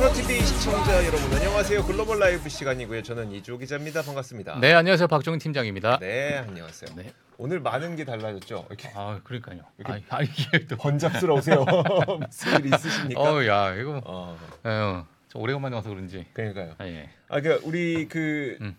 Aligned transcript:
프로TV 0.00 0.40
시청자 0.40 1.04
여러분 1.04 1.30
안녕하세요. 1.34 1.84
글로벌 1.84 2.18
라이브 2.20 2.48
시간이고요. 2.48 3.02
저는 3.02 3.32
이주호 3.32 3.58
기자입니다. 3.58 4.00
반갑습니다. 4.00 4.58
네 4.58 4.72
안녕하세요 4.72 5.06
박종훈 5.08 5.38
팀장입니다. 5.38 5.98
네, 5.98 6.38
안녕하세요. 6.38 6.96
네. 6.96 7.12
오늘 7.36 7.60
많은 7.60 7.96
게 7.96 8.06
달라졌죠. 8.06 8.64
이렇게 8.70 8.90
아 8.94 9.20
그러니까요. 9.22 9.60
이렇게 9.76 10.02
아, 10.08 10.16
아 10.16 10.22
이게 10.22 10.66
또. 10.66 10.76
번잡스러우세요. 10.76 11.66
무슨 12.26 12.64
일 12.64 12.72
있으십니까? 12.74 13.20
어 13.20 13.44
야 13.44 13.74
이거 13.74 14.00
어, 14.06 14.38
어, 14.64 15.06
좀 15.28 15.42
오래간만에 15.42 15.76
와서 15.76 15.90
그런지. 15.90 16.24
그러니까요. 16.32 16.76
아, 16.78 16.86
예. 16.86 17.10
아, 17.28 17.38
그러니까 17.42 17.68
우리 17.68 18.08
그 18.08 18.56
음. 18.62 18.74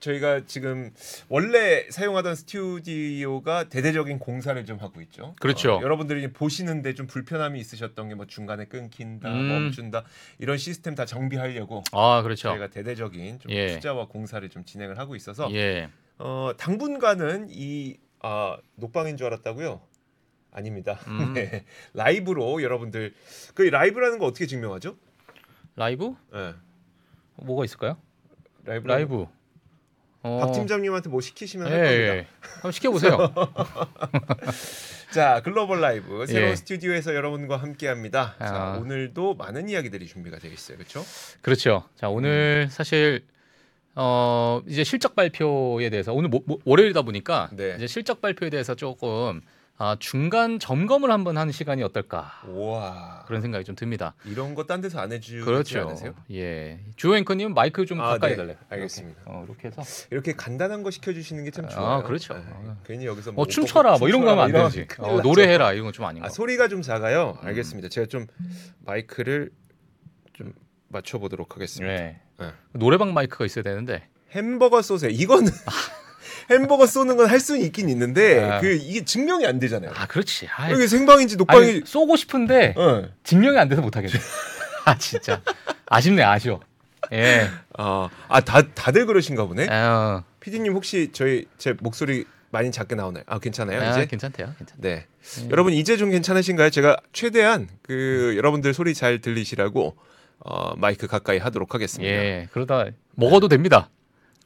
저희가 0.00 0.44
지금 0.46 0.92
원래 1.28 1.88
사용하던 1.90 2.34
스튜디오가 2.34 3.64
대대적인 3.68 4.18
공사를 4.18 4.62
좀 4.66 4.78
하고 4.78 5.00
있죠. 5.02 5.34
그렇죠. 5.40 5.76
어, 5.76 5.82
여러분들이 5.82 6.32
보시는데 6.32 6.94
좀 6.94 7.06
불편함이 7.06 7.58
있으셨던 7.60 8.08
게 8.10 8.14
뭐 8.16 8.26
중간에 8.26 8.64
끊긴다, 8.66 9.28
음. 9.30 9.48
멈춘다 9.48 10.04
이런 10.38 10.56
시스템 10.58 10.94
다 10.94 11.04
정비하려고 11.04 11.82
아 11.92 12.22
그렇죠. 12.22 12.48
저희가 12.48 12.68
대대적인 12.68 13.40
좀 13.40 13.52
예. 13.52 13.74
투자와 13.74 14.08
공사를 14.08 14.48
좀 14.48 14.64
진행을 14.64 14.98
하고 14.98 15.16
있어서 15.16 15.52
예. 15.52 15.88
어, 16.18 16.52
당분간은 16.56 17.48
이 17.50 17.96
아, 18.20 18.56
녹방인 18.76 19.16
줄 19.16 19.26
알았다고요? 19.26 19.80
아닙니다. 20.50 20.98
음. 21.08 21.32
네. 21.34 21.64
라이브로 21.92 22.62
여러분들 22.62 23.14
그 23.54 23.62
라이브라는 23.62 24.18
거 24.18 24.24
어떻게 24.26 24.46
증명하죠? 24.46 24.96
라이브 25.74 26.14
네. 26.32 26.54
뭐가 27.36 27.64
있을까요? 27.66 27.98
라이브. 28.64 28.88
라이브. 28.88 29.26
어, 30.26 30.38
박 30.40 30.52
팀장님한테 30.52 31.08
뭐 31.08 31.20
시키시면 31.20 31.66
할 31.68 31.72
예, 31.78 31.82
겁니다. 31.84 32.16
예. 32.16 32.26
한번 32.54 32.72
시켜보세요. 32.72 33.16
자, 35.12 35.40
글로벌 35.44 35.80
라이브 35.80 36.26
새로운 36.26 36.50
예. 36.52 36.56
스튜디오에서 36.56 37.14
여러분과 37.14 37.56
함께합니다. 37.56 38.34
자, 38.38 38.54
아. 38.74 38.78
오늘도 38.78 39.34
많은 39.34 39.68
이야기들이 39.68 40.06
준비가 40.06 40.38
되어 40.38 40.50
있어요, 40.50 40.76
그렇죠? 40.78 41.04
그렇죠. 41.42 41.88
자 41.94 42.08
오늘 42.08 42.68
사실 42.70 43.24
어 43.94 44.60
이제 44.66 44.84
실적 44.84 45.14
발표에 45.14 45.88
대해서 45.90 46.12
오늘 46.12 46.28
모, 46.28 46.42
모- 46.44 46.58
월요일이다 46.64 47.02
보니까 47.02 47.48
네. 47.52 47.74
이제 47.76 47.86
실적 47.86 48.20
발표에 48.20 48.50
대해서 48.50 48.74
조금 48.74 49.40
아, 49.78 49.94
중간 50.00 50.58
점검을 50.58 51.10
한번 51.10 51.36
하는 51.36 51.52
시간이 51.52 51.82
어떨까 51.82 52.40
우와, 52.48 53.24
그런 53.26 53.42
생각이 53.42 53.62
좀 53.64 53.76
듭니다. 53.76 54.14
이런 54.24 54.54
거 54.54 54.64
딴 54.64 54.80
데서 54.80 55.00
안 55.00 55.12
해주지 55.12 55.40
그렇죠. 55.44 55.80
않으세요? 55.82 56.14
예. 56.32 56.80
주호 56.96 57.14
앵커님 57.16 57.52
마이크 57.52 57.84
좀 57.84 58.00
아, 58.00 58.08
가까이 58.10 58.30
네. 58.30 58.36
달래요. 58.36 58.56
알겠습니다. 58.70 59.20
이렇게. 59.20 59.30
어, 59.36 59.44
이렇게 59.46 59.68
해서. 59.68 59.82
이렇게 60.10 60.32
간단한 60.32 60.82
거 60.82 60.90
시켜주시는 60.90 61.44
게참 61.44 61.66
아, 61.66 61.68
좋아요. 61.68 62.02
그렇죠. 62.04 62.34
네. 62.34 62.42
아. 62.48 62.76
괜히 62.86 63.04
여기서 63.04 63.32
뭐옷 63.32 63.50
춤춰라 63.50 63.98
뭐 63.98 64.08
이런 64.08 64.22
거 64.24 64.30
하면 64.30 64.44
안 64.56 64.70
되지. 64.70 64.86
어. 64.98 65.20
노래해라 65.20 65.72
이런 65.74 65.84
건 65.84 65.92
좀 65.92 66.06
아닌 66.06 66.22
거. 66.22 66.26
아, 66.26 66.30
소리가 66.30 66.68
좀 66.68 66.80
작아요. 66.80 67.38
음. 67.42 67.46
알겠습니다. 67.48 67.88
제가 67.90 68.06
좀 68.06 68.26
마이크를 68.80 69.50
좀 70.32 70.54
맞춰보도록 70.88 71.54
하겠습니다. 71.54 71.92
네. 71.94 72.20
네. 72.38 72.50
노래방 72.72 73.12
마이크가 73.12 73.44
있어야 73.44 73.62
되는데. 73.62 74.08
햄버거 74.30 74.80
쏘세요. 74.80 75.10
이거는 75.10 75.50
햄버거 76.50 76.86
쏘는 76.86 77.16
건 77.16 77.28
할 77.30 77.40
수는 77.40 77.60
있긴 77.62 77.88
있는데 77.88 78.42
아. 78.42 78.60
그 78.60 78.72
이게 78.72 79.04
증명이 79.04 79.46
안 79.46 79.58
되잖아요. 79.58 79.90
아 79.94 80.06
그렇지. 80.06 80.48
아이, 80.56 80.74
이게 80.74 80.86
생방인지 80.86 81.36
녹방이 81.36 81.64
아니, 81.70 81.82
쏘고 81.84 82.16
싶은데 82.16 82.74
어. 82.76 83.08
증명이 83.24 83.58
안 83.58 83.68
돼서 83.68 83.82
못 83.82 83.96
하겠네. 83.96 84.14
아 84.86 84.96
진짜 84.98 85.42
아쉽네 85.86 86.22
아쉬워. 86.22 86.60
예. 87.12 87.48
아, 87.78 88.08
아, 88.28 88.40
다 88.40 88.62
다들 88.74 89.06
그러신가 89.06 89.46
보네. 89.46 89.68
어, 89.68 90.24
피디님 90.40 90.72
혹시 90.72 91.10
저희 91.12 91.44
제 91.56 91.74
목소리 91.80 92.24
많이 92.50 92.72
작게 92.72 92.94
나오나요? 92.96 93.22
아, 93.26 93.38
괜찮아요? 93.38 93.80
아, 93.80 93.90
이제? 93.90 94.06
괜찮대요. 94.06 94.54
괜찮. 94.58 94.76
네. 94.80 95.06
음. 95.38 95.48
여러분 95.52 95.72
이제 95.72 95.96
좀 95.96 96.10
괜찮으신가요? 96.10 96.70
제가 96.70 96.96
최대한 97.12 97.68
그 97.82 98.34
여러분들 98.36 98.74
소리 98.74 98.92
잘 98.94 99.20
들리시라고 99.20 99.96
어, 100.40 100.74
마이크 100.76 101.06
가까이 101.06 101.38
하도록 101.38 101.72
하겠습니다. 101.74 102.12
예. 102.12 102.48
그러다 102.52 102.86
먹어도 103.14 103.48
됩니다. 103.48 103.88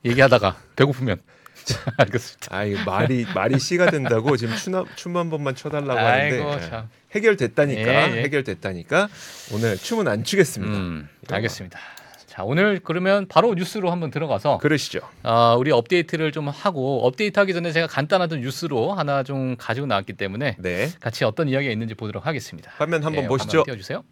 얘기하다가 0.05 0.56
배고프면. 0.77 1.19
알겠습니다. 1.97 2.56
아, 2.56 2.65
이 2.65 2.75
말이 2.84 3.26
말이 3.34 3.59
씨가 3.59 3.91
된다고 3.91 4.37
지금 4.37 4.56
춤, 4.56 4.84
춤한 4.97 5.31
번만 5.31 5.54
춰달라고 5.54 5.98
하는데 5.98 6.37
아이고 6.43 6.54
예. 6.54 6.69
참. 6.69 6.88
해결됐다니까 7.15 8.10
예, 8.10 8.16
예. 8.16 8.22
해결됐다니까 8.22 9.09
오늘 9.53 9.76
춤은 9.76 10.09
안 10.09 10.25
추겠습니다. 10.25 10.76
음, 10.76 11.09
알겠습니다. 11.28 11.78
자 12.26 12.44
오늘 12.44 12.81
그러면 12.82 13.26
바로 13.28 13.54
뉴스로 13.54 13.91
한번 13.91 14.10
들어가서 14.12 14.59
그러시죠. 14.59 15.00
아, 15.25 15.56
우리 15.59 15.72
업데이트를 15.72 16.31
좀 16.31 16.48
하고 16.48 17.04
업데이트하기 17.04 17.53
전에 17.53 17.72
제가 17.72 17.88
간단한 17.88 18.28
뉴스로 18.41 18.92
하나 18.92 19.25
좀 19.25 19.56
가지고 19.56 19.88
나왔기 19.88 20.12
때문에 20.12 20.56
네. 20.60 20.91
같이 21.00 21.25
어떤 21.25 21.48
이야기가 21.48 21.72
있는지 21.72 21.94
보도록 21.94 22.27
하겠습니다. 22.27 22.71
화면 22.77 23.03
한번 23.03 23.25
예, 23.25 23.28
보시죠. 23.28 23.65
띄워주세요. 23.65 24.04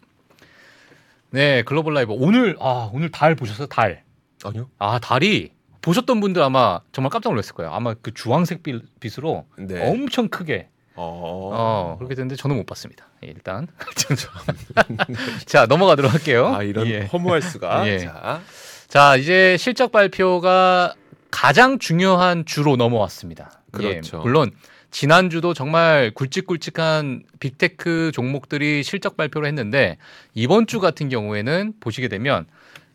네, 1.31 1.61
글로벌 1.63 1.93
라이브 1.93 2.11
오늘 2.13 2.57
아 2.59 2.89
오늘 2.91 3.09
달 3.09 3.35
보셨어요? 3.35 3.67
달. 3.67 4.03
아니요. 4.43 4.69
아 4.79 4.99
달이 4.99 5.51
보셨던 5.81 6.19
분들 6.19 6.41
아마 6.41 6.81
정말 6.91 7.09
깜짝 7.09 7.29
놀랐을 7.29 7.53
거예요. 7.53 7.71
아마 7.73 7.93
그 7.93 8.13
주황색 8.13 8.63
빛, 8.63 8.81
빛으로 8.99 9.45
네. 9.57 9.89
엄청 9.89 10.27
크게 10.27 10.69
어. 10.95 11.51
어, 11.53 11.95
그렇게 11.97 12.15
됐는데 12.15 12.35
저는 12.35 12.57
못 12.57 12.65
봤습니다. 12.65 13.07
예, 13.23 13.27
일단 13.27 13.67
자 15.45 15.65
넘어가도록 15.65 16.13
할게요. 16.13 16.53
아 16.53 16.63
이런 16.63 16.87
예. 16.87 17.05
허무할 17.05 17.41
수가. 17.41 17.87
예. 17.89 17.99
자, 17.99 18.41
자 18.87 19.15
이제 19.15 19.55
실적 19.57 19.91
발표가 19.91 20.93
가장 21.31 21.79
중요한 21.79 22.45
주로 22.45 22.75
넘어왔습니다. 22.75 23.61
그렇죠. 23.71 24.17
예, 24.17 24.21
물론 24.21 24.51
지난주도 24.91 25.53
정말 25.53 26.11
굵직굵직한 26.13 27.23
빅테크 27.39 28.11
종목들이 28.13 28.83
실적 28.83 29.15
발표를 29.15 29.47
했는데 29.47 29.97
이번 30.33 30.67
주 30.67 30.79
같은 30.79 31.09
경우에는 31.09 31.73
보시게 31.79 32.07
되면 32.07 32.45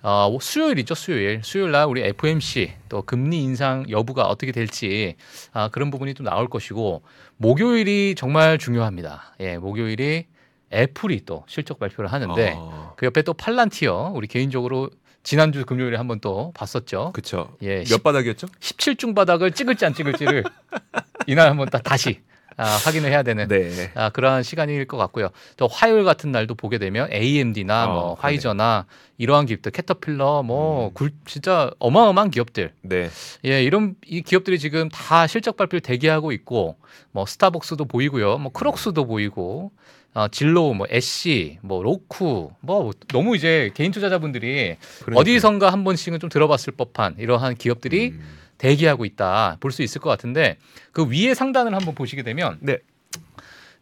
어, 0.06 0.36
수요일이죠 0.38 0.94
수요일 0.94 1.40
수요일 1.42 1.70
날 1.70 1.86
우리 1.86 2.02
FMC 2.02 2.74
또 2.90 3.00
금리 3.00 3.42
인상 3.42 3.86
여부가 3.88 4.24
어떻게 4.26 4.52
될지 4.52 5.16
아, 5.52 5.70
그런 5.70 5.90
부분이 5.90 6.12
또 6.12 6.22
나올 6.22 6.48
것이고 6.48 7.02
목요일이 7.38 8.14
정말 8.14 8.58
중요합니다. 8.58 9.34
예, 9.40 9.56
목요일이 9.56 10.26
애플이 10.70 11.24
또 11.24 11.44
실적 11.46 11.78
발표를 11.78 12.12
하는데 12.12 12.54
어, 12.54 12.92
그 12.98 13.06
옆에 13.06 13.22
또 13.22 13.32
팔란티어 13.32 14.12
우리 14.14 14.26
개인적으로 14.26 14.90
지난주 15.22 15.64
금요일에 15.64 15.96
한번 15.96 16.20
또 16.20 16.52
봤었죠. 16.54 17.12
그쵸. 17.14 17.56
예, 17.62 17.82
몇 17.84 18.02
바닥이었죠? 18.02 18.46
17중 18.60 19.14
바닥을 19.14 19.52
찍을지 19.52 19.86
안 19.86 19.94
찍을지를 19.94 20.44
이날 21.26 21.48
한번 21.48 21.70
다, 21.70 21.78
다시 21.78 22.20
아, 22.56 22.64
확인을 22.64 23.10
해야 23.10 23.22
되는 23.22 23.48
네. 23.48 23.90
아, 23.94 24.10
그러한 24.10 24.42
시간일 24.42 24.86
것 24.86 24.96
같고요. 24.96 25.28
또 25.56 25.66
화요일 25.66 26.04
같은 26.04 26.32
날도 26.32 26.54
보게 26.54 26.78
되면 26.78 27.10
AMD나 27.12 27.84
어, 27.84 27.86
뭐 27.88 28.02
그러네. 28.02 28.16
화이자나 28.20 28.86
이러한 29.18 29.46
기업들, 29.46 29.72
캐터필러 29.72 30.42
뭐 30.42 30.88
음. 30.88 30.94
굴, 30.94 31.10
진짜 31.26 31.70
어마어마한 31.78 32.30
기업들. 32.30 32.72
네. 32.82 33.08
예, 33.44 33.62
이런 33.62 33.94
이 34.06 34.22
기업들이 34.22 34.58
지금 34.58 34.88
다 34.88 35.26
실적 35.26 35.56
발표를 35.56 35.80
대기하고 35.80 36.32
있고 36.32 36.76
뭐 37.12 37.26
스타벅스도 37.26 37.84
보이고요. 37.84 38.38
뭐 38.38 38.52
크록스도 38.52 39.06
보이고 39.06 39.72
어, 40.14 40.28
질로우, 40.28 40.74
뭐 40.74 40.86
엣시, 40.90 41.58
뭐 41.60 41.82
로쿠, 41.82 42.52
뭐 42.60 42.92
너무 43.08 43.34
이제 43.34 43.72
개인 43.74 43.90
투자자분들이 43.90 44.76
그러니까요. 45.00 45.20
어디선가 45.20 45.72
한 45.72 45.82
번씩은 45.82 46.20
좀 46.20 46.30
들어봤을 46.30 46.74
법한 46.76 47.16
이러한 47.18 47.56
기업들이 47.56 48.10
음. 48.10 48.43
대기하고 48.58 49.04
있다 49.04 49.56
볼 49.60 49.70
수 49.72 49.82
있을 49.82 50.00
것 50.00 50.10
같은데 50.10 50.58
그 50.92 51.06
위에 51.08 51.34
상단을 51.34 51.74
한번 51.74 51.94
보시게 51.94 52.22
되면 52.22 52.58
네. 52.60 52.78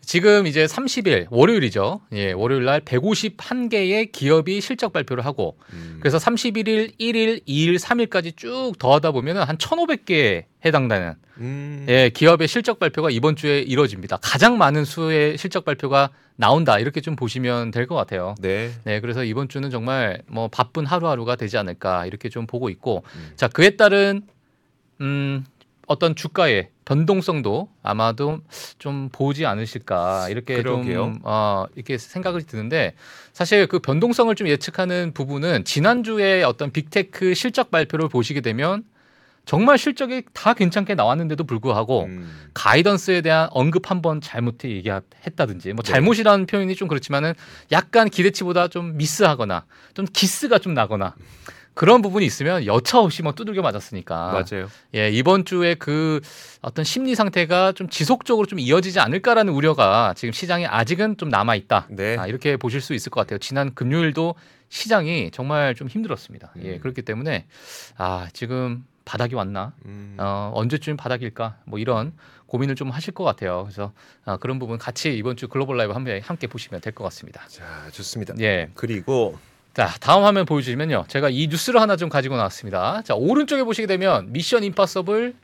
지금 0.05 0.49
이제 0.49 0.65
30일 0.67 1.27
월요일이죠. 1.31 2.01
예, 2.15 2.33
월요일 2.33 2.65
날 2.65 2.81
151개의 2.81 4.11
기업이 4.11 4.61
실적 4.61 4.93
발표를 4.93 5.25
하고 5.25 5.57
음. 5.73 5.99
그래서 6.01 6.19
31일, 6.19 6.99
1일, 6.99 7.47
2일, 7.47 7.79
3일까지 7.79 8.37
쭉 8.37 8.73
더하다 8.81 9.13
보면은 9.13 9.43
한 9.45 9.57
1,500개에 9.59 10.45
해당되는 10.65 11.15
음. 11.39 11.87
예, 11.89 12.11
기업의 12.13 12.49
실적 12.49 12.81
발표가 12.81 13.11
이번 13.11 13.37
주에 13.37 13.61
이뤄집니다. 13.61 14.19
가장 14.21 14.59
많은 14.59 14.85
수의 14.85 15.39
실적 15.39 15.65
발표가 15.65 16.11
나온다 16.35 16.81
이렇게 16.81 17.01
좀 17.01 17.15
보시면 17.15 17.71
될 17.71 17.87
것 17.87 17.95
같아요. 17.95 18.35
네. 18.41 18.73
네, 18.85 18.99
그래서 19.01 19.23
이번 19.23 19.49
주는 19.49 19.71
정말 19.71 20.23
뭐 20.27 20.49
바쁜 20.49 20.85
하루하루가 20.85 21.37
되지 21.37 21.59
않을까 21.59 22.07
이렇게 22.07 22.29
좀 22.29 22.47
보고 22.49 22.71
있고, 22.71 23.05
음. 23.15 23.33
자 23.37 23.47
그에 23.47 23.71
따른 23.77 24.23
음 25.01 25.45
어떤 25.87 26.15
주가의 26.15 26.69
변동성도 26.85 27.69
아마도 27.83 28.41
좀 28.79 29.09
보지 29.13 29.47
않으실까 29.47 30.29
이렇게 30.31 30.57
그러게요. 30.57 30.95
좀 30.95 31.19
어, 31.23 31.65
이렇게 31.75 31.99
생각이 31.99 32.45
드는데 32.47 32.95
사실 33.33 33.67
그 33.67 33.79
변동성을 33.79 34.35
좀 34.35 34.49
예측하는 34.49 35.13
부분은 35.15 35.65
지난주에 35.65 36.43
어떤 36.45 36.71
빅테크 36.73 37.35
실적 37.35 37.71
발표를 37.71 38.09
보시게 38.09 38.41
되면 38.41 38.85
정말 39.45 39.77
실적이 39.77 40.23
다 40.33 40.55
괜찮게 40.55 40.95
나왔는데도 40.95 41.43
불구하고 41.45 42.05
음. 42.05 42.49
가이던스에 42.55 43.23
대한 43.23 43.49
언급 43.51 43.91
한 43.91 44.01
번 44.01 44.21
잘못 44.21 44.63
얘기했다든지 44.65 45.73
뭐 45.73 45.83
네. 45.83 45.93
잘못이라는 45.93 46.47
표현이 46.47 46.75
좀 46.77 46.87
그렇지만은 46.89 47.35
약간 47.73 48.09
기대치보다 48.09 48.69
좀 48.69 48.97
미스하거나 48.97 49.65
좀 49.95 50.07
기스가 50.13 50.59
좀 50.59 50.75
나거나 50.75 51.15
그런 51.75 52.03
부분이 52.03 52.25
있으면 52.27 52.67
여차 52.67 52.99
없이 53.01 53.23
뭐 53.23 53.33
두들겨 53.33 53.63
맞았으니까. 53.63 54.33
맞아요. 54.33 54.69
예, 54.95 55.11
이번 55.11 55.45
주에 55.45 55.75
그 55.75 56.21
어떤 56.61 56.85
심리 56.85 57.15
상태가 57.15 57.73
좀 57.73 57.89
지속적으로 57.89 58.47
좀 58.47 58.59
이어지지 58.59 59.01
않을까라는 59.01 59.53
우려가 59.53 60.13
지금 60.17 60.33
시장에 60.33 60.67
아직은 60.67 61.17
좀 61.17 61.29
남아 61.31 61.55
있다. 61.57 61.87
네. 61.91 62.17
아, 62.19 62.27
이렇게 62.27 62.57
보실 62.57 62.81
수 62.81 62.93
있을 62.95 63.11
것 63.11 63.21
같아요. 63.21 63.39
지난 63.39 63.75
금요일도 63.75 64.35
시장이 64.69 65.31
정말 65.33 65.75
좀 65.75 65.89
힘들었습니다. 65.89 66.53
예, 66.63 66.75
음. 66.75 66.81
그렇기 66.81 67.03
때문에 67.03 67.47
아, 67.97 68.29
지금 68.33 68.85
바닥이 69.05 69.35
왔나? 69.35 69.73
음. 69.87 70.17
어, 70.19 70.53
언제쯤 70.55 70.97
바닥일까? 70.97 71.57
뭐 71.65 71.79
이런 71.79 72.13
고민을 72.47 72.75
좀 72.75 72.91
하실 72.91 73.15
것 73.15 73.25
같아요. 73.25 73.63
그래서 73.65 73.93
아, 74.27 74.37
그런 74.37 74.59
부분 74.59 74.79
같이 74.79 75.17
이번 75.17 75.37
주 75.37 75.49
글로벌 75.49 75.79
라이브 75.79 75.93
함께, 75.95 76.21
함께 76.23 76.47
보시면 76.47 76.81
될 76.83 76.93
것 76.95 77.03
같습니다. 77.05 77.43
자, 77.49 77.65
좋습니다. 77.93 78.35
예. 78.41 78.69
그리고 78.75 79.39
자, 79.75 79.95
다음 80.01 80.25
화면 80.25 80.45
보여주시면요. 80.45 81.07
제가 81.09 81.31
이 81.31 81.49
뉴스를 81.49 81.81
하나 81.81 81.97
좀 81.97 82.11
가지고 82.11 82.37
나왔습니다. 82.37 83.01
자, 83.05 83.15
오른쪽에 83.15 83.65
보시게 83.65 83.87
되면 83.87 84.31
Mission 84.33 84.65
Impossible 84.65 85.35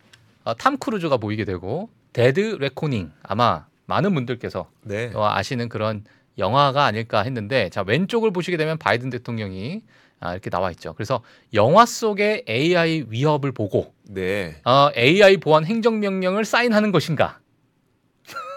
어, 0.45 0.55
탐 0.55 0.77
크루즈가 0.77 1.17
보이게 1.17 1.45
되고 1.45 1.89
Dead 2.13 2.59
Reckoning 2.61 3.11
아마 3.23 3.67
많은 3.87 4.15
분들께서 4.15 4.69
네. 4.83 5.11
어, 5.15 5.27
아시는 5.31 5.71
그런 5.71 6.05
영화가 6.37 6.85
아닐까 6.85 7.23
했는데 7.23 7.71
자, 7.71 7.83
왼쪽을 7.87 8.31
보시게 8.31 8.59
되면 8.59 8.77
바이든 8.77 9.09
대통령이 9.11 9.83
아, 10.21 10.33
이렇게 10.33 10.51
나와 10.51 10.71
있죠. 10.73 10.93
그래서 10.95 11.23
영화 11.55 11.87
속의 11.87 12.45
AI 12.49 13.07
위협을 13.09 13.53
보고 13.53 13.95
네. 14.03 14.57
어, 14.65 14.91
AI 14.95 15.39
보안 15.39 15.65
행정 15.65 16.01
명령을 16.01 16.45
사인하는 16.45 16.93
것인가? 16.93 17.39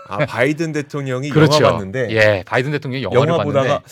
아, 0.09 0.25
바이든 0.25 0.73
대통령이 0.73 1.29
영화 1.33 1.47
봤는데 1.47 2.07
그렇죠. 2.07 2.15
예, 2.15 2.43
바이든 2.45 2.71
대통령이 2.71 3.03
영화를 3.03 3.29
영화 3.29 3.37
봤는데 3.37 3.59
보다가 3.59 3.83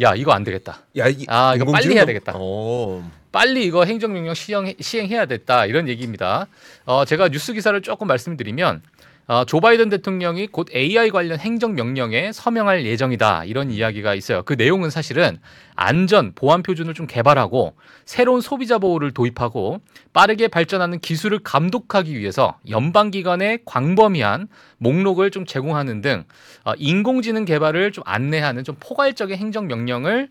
야 0.00 0.14
이거 0.14 0.32
안 0.32 0.42
되겠다. 0.44 0.80
야, 0.96 1.08
이 1.08 1.24
아, 1.28 1.54
이거 1.54 1.70
빨리 1.70 1.92
해야 1.94 2.00
너- 2.02 2.06
되겠다. 2.06 2.32
어. 2.36 3.08
빨리 3.30 3.64
이거 3.64 3.84
행정명령 3.84 4.34
시행, 4.34 4.74
시행해야 4.80 5.26
됐다 5.26 5.66
이런 5.66 5.88
얘기입니다. 5.88 6.46
어, 6.84 7.04
제가 7.04 7.28
뉴스 7.30 7.52
기사를 7.52 7.80
조금 7.82 8.06
말씀드리면 8.06 8.82
어, 9.26 9.44
조 9.46 9.60
바이든 9.60 9.88
대통령이 9.88 10.48
곧 10.48 10.68
AI 10.74 11.08
관련 11.08 11.38
행정 11.38 11.74
명령에 11.74 12.30
서명할 12.32 12.84
예정이다 12.84 13.44
이런 13.44 13.70
이야기가 13.70 14.14
있어요. 14.14 14.42
그 14.42 14.52
내용은 14.52 14.90
사실은 14.90 15.38
안전 15.74 16.32
보안 16.34 16.62
표준을 16.62 16.92
좀 16.92 17.06
개발하고 17.06 17.74
새로운 18.04 18.42
소비자 18.42 18.78
보호를 18.78 19.12
도입하고 19.12 19.80
빠르게 20.12 20.48
발전하는 20.48 21.00
기술을 21.00 21.38
감독하기 21.38 22.18
위해서 22.18 22.58
연방 22.68 23.10
기관에 23.10 23.58
광범위한 23.64 24.48
목록을 24.76 25.30
좀 25.30 25.46
제공하는 25.46 26.02
등 26.02 26.24
어, 26.64 26.74
인공지능 26.76 27.46
개발을 27.46 27.92
좀 27.92 28.04
안내하는 28.06 28.62
좀 28.62 28.76
포괄적인 28.78 29.38
행정 29.38 29.66
명령을 29.66 30.28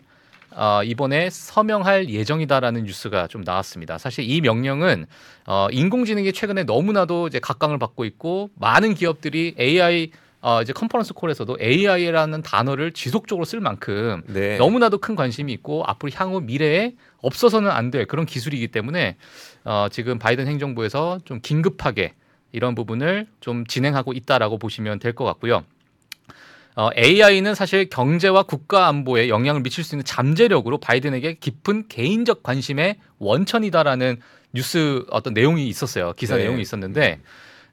어, 0.50 0.82
이번에 0.84 1.30
서명할 1.30 2.08
예정이다라는 2.08 2.84
뉴스가 2.84 3.26
좀 3.26 3.42
나왔습니다. 3.42 3.98
사실 3.98 4.28
이 4.28 4.40
명령은 4.40 5.06
어, 5.46 5.68
인공지능이 5.70 6.32
최근에 6.32 6.64
너무나도 6.64 7.26
이제 7.28 7.38
각광을 7.40 7.78
받고 7.78 8.04
있고 8.04 8.50
많은 8.56 8.94
기업들이 8.94 9.54
AI 9.58 10.10
어, 10.40 10.60
이제 10.60 10.72
컨퍼런스 10.74 11.14
콜에서도 11.14 11.56
AI라는 11.60 12.42
단어를 12.42 12.92
지속적으로 12.92 13.46
쓸 13.46 13.60
만큼 13.60 14.22
네. 14.26 14.58
너무나도 14.58 14.98
큰 14.98 15.16
관심이 15.16 15.52
있고 15.54 15.84
앞으로 15.86 16.12
향후 16.14 16.40
미래에 16.42 16.92
없어서는 17.22 17.70
안 17.70 17.90
될 17.90 18.04
그런 18.06 18.26
기술이기 18.26 18.68
때문에 18.68 19.16
어, 19.64 19.86
지금 19.90 20.18
바이든 20.18 20.46
행정부에서 20.46 21.20
좀 21.24 21.40
긴급하게 21.40 22.12
이런 22.52 22.74
부분을 22.74 23.26
좀 23.40 23.66
진행하고 23.66 24.12
있다라고 24.12 24.58
보시면 24.58 24.98
될 25.00 25.14
것 25.14 25.24
같고요. 25.24 25.64
어, 26.76 26.90
AI는 26.96 27.54
사실 27.54 27.88
경제와 27.88 28.42
국가 28.42 28.88
안보에 28.88 29.28
영향을 29.28 29.62
미칠 29.62 29.84
수 29.84 29.94
있는 29.94 30.04
잠재력으로 30.04 30.78
바이든에게 30.78 31.34
깊은 31.34 31.88
개인적 31.88 32.42
관심의 32.42 32.96
원천이다라는 33.18 34.20
뉴스 34.52 35.04
어떤 35.10 35.34
내용이 35.34 35.66
있었어요. 35.68 36.12
기사 36.16 36.36
네. 36.36 36.44
내용이 36.44 36.62
있었는데 36.62 37.20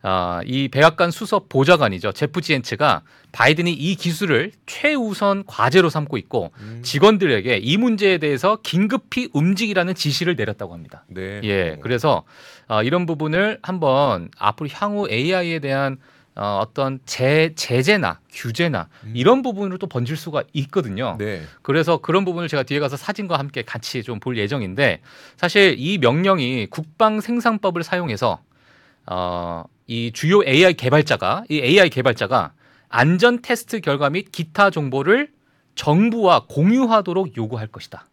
아, 0.03 0.41
이 0.45 0.67
백악관 0.67 1.11
수석 1.11 1.47
보좌관이죠. 1.47 2.11
제프 2.11 2.41
지엔츠가 2.41 3.03
바이든이 3.31 3.71
이 3.71 3.95
기술을 3.95 4.51
최우선 4.65 5.45
과제로 5.45 5.89
삼고 5.89 6.17
있고 6.17 6.51
음. 6.59 6.79
직원들에게 6.83 7.57
이 7.57 7.77
문제에 7.77 8.17
대해서 8.17 8.57
긴급히 8.63 9.29
움직이라는 9.33 9.93
지시를 9.93 10.35
내렸다고 10.35 10.73
합니다. 10.73 11.05
네. 11.07 11.39
예, 11.43 11.77
그래서 11.81 12.23
어, 12.67 12.81
이런 12.81 13.05
부분을 13.05 13.59
한번 13.61 14.29
앞으로 14.37 14.69
향후 14.73 15.07
AI에 15.09 15.59
대한 15.59 15.97
어, 16.35 16.59
어떤 16.61 16.99
제, 17.05 17.51
제재나 17.55 18.19
규제나 18.31 18.87
음. 19.03 19.13
이런 19.15 19.41
부분으로 19.41 19.77
또 19.77 19.87
번질 19.87 20.15
수가 20.15 20.43
있거든요. 20.53 21.17
네. 21.19 21.41
그래서 21.61 21.97
그런 21.97 22.23
부분을 22.23 22.47
제가 22.47 22.63
뒤에 22.63 22.79
가서 22.79 22.95
사진과 22.95 23.37
함께 23.37 23.63
같이 23.63 24.01
좀 24.03 24.19
볼 24.19 24.37
예정인데 24.37 25.01
사실 25.35 25.75
이 25.77 25.97
명령이 25.97 26.67
국방 26.67 27.19
생산법을 27.21 27.83
사용해서 27.83 28.41
어, 29.07 29.63
이 29.87 30.11
주요 30.13 30.43
AI 30.45 30.75
개발자가 30.75 31.43
이 31.49 31.59
AI 31.59 31.89
개발자가 31.89 32.53
안전 32.87 33.41
테스트 33.41 33.81
결과 33.81 34.09
및 34.09 34.31
기타 34.31 34.69
정보를 34.69 35.29
정부와 35.75 36.45
공유하도록 36.47 37.35
요구할 37.37 37.67
것이다. 37.67 38.05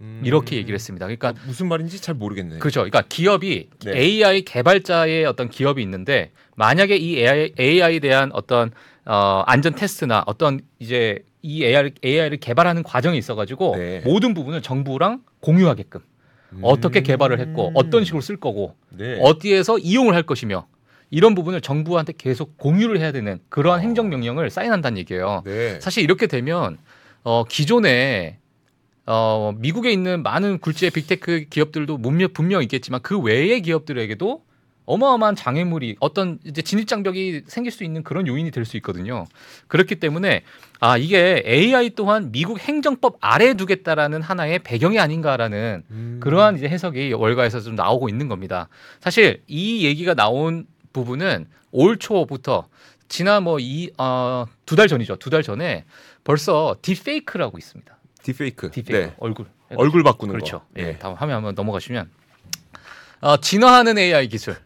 음. 0.00 0.22
이렇게 0.24 0.56
얘기를 0.56 0.74
했습니다. 0.74 1.06
그러니까 1.06 1.30
어, 1.30 1.34
무슨 1.46 1.68
말인지 1.68 2.00
잘 2.00 2.14
모르겠네요. 2.14 2.60
그죠. 2.60 2.80
그러니까 2.80 3.02
기업이 3.08 3.68
네. 3.84 3.98
AI 3.98 4.42
개발자의 4.42 5.24
어떤 5.24 5.48
기업이 5.48 5.82
있는데 5.82 6.30
만약에 6.56 6.96
이 6.96 7.18
AI, 7.18 7.52
AI에 7.58 7.98
대한 7.98 8.30
어떤 8.32 8.70
어, 9.04 9.42
안전 9.46 9.74
테스트나 9.74 10.24
어떤 10.26 10.60
이제 10.78 11.20
이 11.42 11.64
AI, 11.64 11.92
AI를 12.04 12.38
개발하는 12.38 12.82
과정이 12.82 13.18
있어가지고 13.18 13.76
네. 13.76 14.02
모든 14.04 14.34
부분을 14.34 14.62
정부랑 14.62 15.22
공유하게끔 15.40 16.00
어떻게 16.62 17.00
음. 17.00 17.02
개발을 17.02 17.40
했고 17.40 17.72
어떤 17.74 18.04
식으로 18.04 18.20
쓸 18.20 18.36
거고 18.36 18.74
네. 18.90 19.18
어디에서 19.20 19.78
이용을 19.78 20.14
할 20.14 20.22
것이며 20.22 20.66
이런 21.10 21.34
부분을 21.34 21.60
정부한테 21.60 22.12
계속 22.16 22.58
공유를 22.58 23.00
해야 23.00 23.12
되는 23.12 23.40
그러한 23.48 23.80
아. 23.80 23.82
행정 23.82 24.08
명령을 24.10 24.50
사인한다는 24.50 24.98
얘기예요. 24.98 25.42
네. 25.44 25.80
사실 25.80 26.04
이렇게 26.04 26.26
되면 26.26 26.78
어, 27.24 27.44
기존에 27.44 28.38
어, 29.10 29.54
미국에 29.56 29.90
있는 29.90 30.22
많은 30.22 30.58
굴지의 30.58 30.90
빅테크 30.90 31.46
기업들도 31.48 31.96
분명, 31.96 32.62
있겠지만 32.62 33.00
그 33.02 33.18
외의 33.18 33.62
기업들에게도 33.62 34.44
어마어마한 34.84 35.34
장애물이 35.34 35.96
어떤 36.00 36.38
이제 36.44 36.60
진입 36.62 36.86
장벽이 36.88 37.42
생길 37.46 37.72
수 37.72 37.84
있는 37.84 38.02
그런 38.02 38.26
요인이 38.26 38.50
될 38.50 38.64
수 38.66 38.76
있거든요. 38.78 39.24
그렇기 39.66 39.96
때문에 39.96 40.42
아 40.80 40.96
이게 40.98 41.42
AI 41.46 41.90
또한 41.90 42.32
미국 42.32 42.58
행정법 42.58 43.16
아래에 43.20 43.54
두겠다라는 43.54 44.20
하나의 44.22 44.58
배경이 44.60 44.98
아닌가라는 44.98 45.82
음. 45.90 46.20
그러한 46.22 46.56
이제 46.56 46.68
해석이 46.68 47.12
월가에서 47.14 47.60
좀 47.60 47.74
나오고 47.76 48.08
있는 48.10 48.28
겁니다. 48.28 48.68
사실 49.00 49.42
이 49.46 49.84
얘기가 49.86 50.14
나온 50.14 50.66
부분은 50.92 51.46
올 51.70 51.98
초부터 51.98 52.68
지난 53.08 53.42
뭐 53.44 53.58
이 53.60 53.90
어 53.98 54.46
두 54.66 54.76
달 54.76 54.86
전이죠. 54.88 55.16
두 55.16 55.30
달 55.30 55.42
전에 55.42 55.84
벌써 56.24 56.76
딥페이크라고 56.82 57.56
있습니다. 57.58 57.97
딥페이크. 58.28 58.70
딥페이크 58.70 59.06
네. 59.06 59.14
얼굴 59.18 59.46
얼굴 59.74 60.02
바꾸는 60.02 60.34
그렇죠. 60.34 60.58
거. 60.58 60.66
예, 60.76 60.82
네. 60.82 60.98
다음 60.98 61.14
화면 61.14 61.36
한번 61.36 61.54
넘어가시면 61.54 62.10
어, 63.22 63.36
진화하는 63.38 63.96
AI 63.96 64.28
기술. 64.28 64.56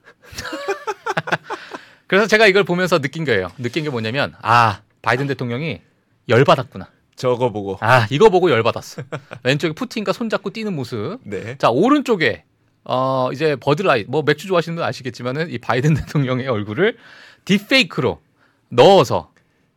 그래서 2.08 2.26
제가 2.26 2.46
이걸 2.46 2.64
보면서 2.64 2.98
느낀 2.98 3.24
거예요. 3.24 3.50
느낀 3.58 3.84
게 3.84 3.90
뭐냐면 3.90 4.34
아 4.42 4.82
바이든 5.00 5.28
대통령이 5.28 5.80
열 6.28 6.44
받았구나. 6.44 6.90
저거 7.14 7.52
보고. 7.52 7.78
아 7.80 8.08
이거 8.10 8.30
보고 8.30 8.50
열 8.50 8.64
받았어. 8.64 9.02
왼쪽에 9.44 9.74
푸틴과 9.74 10.12
손잡고 10.12 10.50
뛰는 10.50 10.74
모습. 10.74 11.20
네. 11.22 11.56
자 11.58 11.70
오른쪽에 11.70 12.44
어 12.84 13.30
이제 13.32 13.54
버드라이트 13.54 14.06
뭐 14.08 14.22
맥주 14.22 14.48
좋아하시는 14.48 14.74
분 14.74 14.84
아시겠지만은 14.84 15.50
이 15.50 15.58
바이든 15.58 15.94
대통령의 16.02 16.48
얼굴을 16.48 16.96
딥페이크로 17.44 18.20
넣어서 18.70 19.31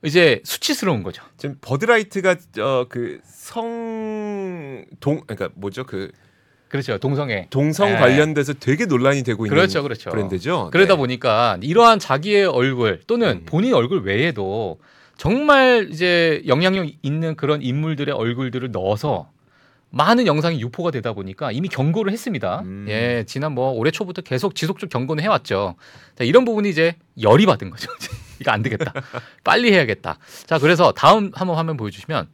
이제 0.06 0.42
수치스러운 0.44 1.04
거죠. 1.04 1.24
지금 1.38 1.58
버드라이트가 1.62 2.36
그 2.54 2.62
어그 2.62 3.20
성동 3.24 4.86
그러니까 5.02 5.50
뭐죠 5.56 5.86
그 5.86 6.12
그렇죠. 6.68 6.98
동성애. 6.98 7.48
동성 7.50 7.90
네. 7.92 7.98
관련돼서 7.98 8.54
되게 8.54 8.86
논란이 8.86 9.24
되고 9.24 9.46
있는 9.46 9.56
그렇죠, 9.56 9.82
그렇죠. 9.84 10.10
브랜드죠. 10.10 10.70
그러다 10.72 10.94
네. 10.96 10.98
보니까 10.98 11.58
이러한 11.62 12.00
자기의 12.00 12.46
얼굴 12.46 13.02
또는 13.08 13.42
음. 13.42 13.46
본인 13.46 13.74
얼굴 13.74 14.02
외에도 14.02 14.80
정말 15.18 15.88
이제 15.92 16.42
영향력 16.48 16.88
있는 17.02 17.36
그런 17.36 17.62
인물들의 17.62 18.14
얼굴들을 18.14 18.72
넣어서 18.72 19.30
많은 19.92 20.28
영상이 20.28 20.60
유포가 20.60 20.92
되다 20.92 21.14
보니까 21.14 21.54
이미 21.54 21.70
경고를 21.70 22.12
했습니다. 22.12 22.62
음. 22.66 22.86
예, 22.90 23.24
지난 23.26 23.54
뭐 23.54 23.72
올해 23.72 23.92
초부터 23.92 24.22
계속 24.24 24.56
지속적 24.56 24.90
경고는 24.90 25.24
해왔죠. 25.24 25.76
자, 26.16 26.24
이런 26.26 26.44
부분이 26.44 26.70
이제 26.70 26.96
열이 27.22 27.46
받은 27.46 27.70
거죠. 27.70 27.90
이거 28.40 28.52
안 28.52 28.62
되겠다. 28.62 28.94
빨리 29.44 29.72
해야겠다. 29.72 30.18
자, 30.46 30.60
그래서 30.60 30.92
다음 30.92 31.32
한번 31.34 31.58
화면 31.58 31.78
보여주시면 31.78 32.28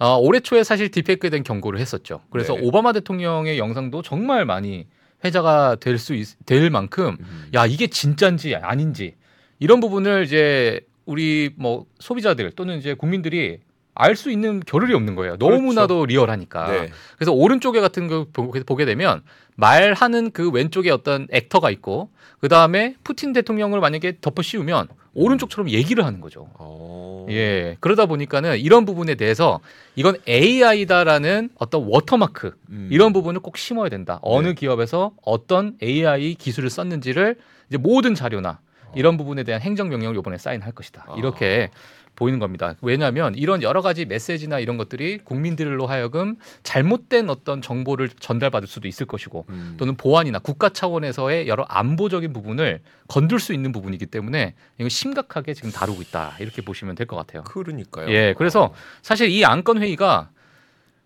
어, 0.00 0.16
올해 0.18 0.40
초에 0.40 0.64
사실 0.64 0.90
디페이크에 0.90 1.30
대한 1.30 1.44
경고를 1.44 1.78
했었죠. 1.80 2.20
그래서 2.30 2.54
네. 2.54 2.60
오바마 2.62 2.92
대통령의 2.92 3.58
영상도 3.58 4.02
정말 4.02 4.44
많이 4.44 4.86
회자가 5.24 5.76
될 5.76 5.96
수 5.96 6.14
될 6.46 6.68
만큼 6.70 7.16
음. 7.20 7.48
야 7.54 7.64
이게 7.66 7.86
진짜인지 7.86 8.56
아닌지 8.56 9.14
이런 9.58 9.80
부분을 9.80 10.24
이제 10.24 10.80
우리 11.06 11.50
뭐 11.56 11.86
소비자들 11.98 12.50
또는 12.52 12.78
이제 12.78 12.94
국민들이 12.94 13.60
알 13.94 14.16
수 14.16 14.30
있는 14.30 14.60
겨를이 14.60 14.92
없는 14.94 15.14
거예요. 15.14 15.36
너무나도 15.36 16.06
리얼하니까. 16.06 16.70
네. 16.70 16.90
그래서 17.16 17.32
오른쪽에 17.32 17.80
같은 17.80 18.08
거 18.08 18.26
보- 18.32 18.50
보게 18.50 18.84
되면 18.84 19.22
말하는 19.56 20.30
그 20.32 20.50
왼쪽에 20.50 20.90
어떤 20.90 21.28
actor가 21.30 21.70
있고 21.70 22.10
그 22.40 22.48
다음에 22.48 22.96
푸틴 23.04 23.32
대통령을 23.32 23.80
만약에 23.80 24.18
덮어 24.20 24.42
씌우면 24.42 24.88
오른쪽처럼 25.14 25.70
얘기를 25.70 26.04
하는 26.04 26.20
거죠. 26.20 26.48
어. 26.58 27.26
예. 27.30 27.76
그러다 27.80 28.06
보니까는 28.06 28.58
이런 28.58 28.84
부분에 28.84 29.14
대해서 29.14 29.60
이건 29.94 30.16
AI다라는 30.28 31.50
어떤 31.58 31.84
워터마크 31.84 32.54
음. 32.70 32.88
이런 32.90 33.12
부분을 33.12 33.40
꼭 33.40 33.56
심어야 33.56 33.88
된다. 33.88 34.18
어느 34.22 34.48
네. 34.48 34.54
기업에서 34.54 35.12
어떤 35.24 35.76
AI 35.82 36.34
기술을 36.34 36.68
썼는지를 36.68 37.36
이제 37.68 37.78
모든 37.78 38.14
자료나 38.14 38.58
이런 38.96 39.16
부분에 39.16 39.42
대한 39.44 39.60
행정 39.60 39.88
명령을 39.88 40.16
이번에 40.18 40.36
사인할 40.38 40.72
것이다. 40.72 41.06
아. 41.08 41.14
이렇게 41.16 41.70
보이는 42.16 42.38
겁니다. 42.38 42.74
왜냐하면 42.80 43.34
이런 43.34 43.62
여러 43.62 43.82
가지 43.82 44.04
메시지나 44.04 44.58
이런 44.60 44.76
것들이 44.76 45.18
국민들로 45.18 45.86
하여금 45.86 46.36
잘못된 46.62 47.28
어떤 47.28 47.60
정보를 47.60 48.08
전달받을 48.08 48.68
수도 48.68 48.86
있을 48.88 49.06
것이고 49.06 49.46
음. 49.48 49.74
또는 49.78 49.96
보안이나 49.96 50.38
국가 50.38 50.68
차원에서의 50.68 51.48
여러 51.48 51.64
안보적인 51.64 52.32
부분을 52.32 52.80
건들 53.08 53.38
수 53.40 53.52
있는 53.52 53.72
부분이기 53.72 54.06
때문에 54.06 54.54
이거 54.78 54.88
심각하게 54.88 55.54
지금 55.54 55.70
다루고 55.70 56.02
있다. 56.02 56.36
이렇게 56.40 56.62
보시면 56.62 56.94
될 56.94 57.06
것 57.06 57.16
같아요. 57.16 57.42
그러니까요. 57.44 58.08
예, 58.10 58.34
그래서 58.38 58.72
사실 59.02 59.28
이 59.28 59.44
안건 59.44 59.82
회의가 59.82 60.30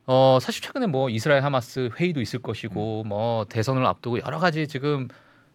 어 0.07 0.39
사실 0.41 0.63
최근에 0.63 0.87
뭐 0.87 1.11
이스라엘 1.11 1.43
하마스 1.45 1.91
회의도 1.99 2.21
있을 2.21 2.41
것이고 2.41 3.05
뭐 3.05 3.45
대선을 3.49 3.85
앞두고 3.85 4.21
여러 4.21 4.39
가지 4.39 4.67
지금 4.69 5.09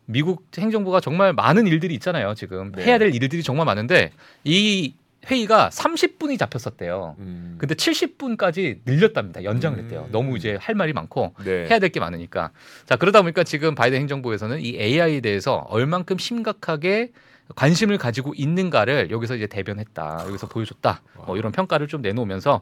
미국 0.05 0.45
행정부가 0.57 0.99
정말 0.99 1.33
많은 1.33 1.65
일들이 1.65 1.93
있잖아요. 1.95 2.33
지금 2.35 2.71
네. 2.73 2.83
해야 2.85 2.97
될 2.97 3.15
일들이 3.15 3.41
정말 3.41 3.65
많은데 3.65 4.11
이 4.43 4.93
회의가 5.29 5.69
30분이 5.69 6.37
잡혔었대요. 6.37 7.15
음. 7.19 7.55
근데 7.57 7.75
70분까지 7.75 8.79
늘렸답니다. 8.85 9.43
연장을 9.43 9.79
했대요. 9.79 10.05
음. 10.07 10.11
너무 10.11 10.37
이제 10.37 10.57
할 10.59 10.75
말이 10.75 10.91
많고 10.93 11.33
네. 11.45 11.67
해야 11.69 11.79
될 11.79 11.89
게 11.93 11.99
많으니까. 11.99 12.51
자, 12.85 12.95
그러다 12.95 13.21
보니까 13.21 13.43
지금 13.43 13.75
바이든 13.75 13.99
행정부에서는 13.99 14.59
이 14.61 14.75
AI에 14.79 15.21
대해서 15.21 15.57
얼만큼 15.69 16.17
심각하게 16.17 17.11
관심을 17.55 17.97
가지고 17.97 18.33
있는가를 18.35 19.11
여기서 19.11 19.35
이제 19.35 19.47
대변했다. 19.47 20.25
여기서 20.27 20.47
보여줬다. 20.47 21.01
뭐 21.27 21.37
이런 21.37 21.51
평가를 21.51 21.87
좀 21.87 22.01
내놓으면서 22.01 22.61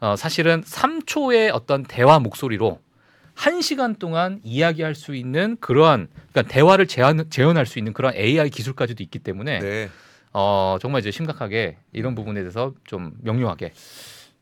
어, 0.00 0.14
사실은 0.16 0.62
3초의 0.62 1.50
어떤 1.54 1.84
대화 1.84 2.18
목소리로 2.18 2.80
한 3.34 3.60
시간 3.62 3.94
동안 3.94 4.40
이야기할 4.44 4.94
수 4.94 5.14
있는 5.14 5.56
그러한 5.60 6.08
그러니까 6.32 6.52
대화를 6.52 6.86
재현, 6.86 7.28
재현할 7.30 7.66
수 7.66 7.78
있는 7.78 7.92
그런 7.92 8.14
AI 8.14 8.50
기술까지도 8.50 9.02
있기 9.02 9.18
때문에 9.20 9.58
네. 9.60 9.88
어, 10.38 10.76
정말 10.82 11.00
이제 11.00 11.10
심각하게 11.10 11.78
이런 11.94 12.14
부분에 12.14 12.40
대해서 12.40 12.74
좀 12.84 13.12
명료하게 13.22 13.72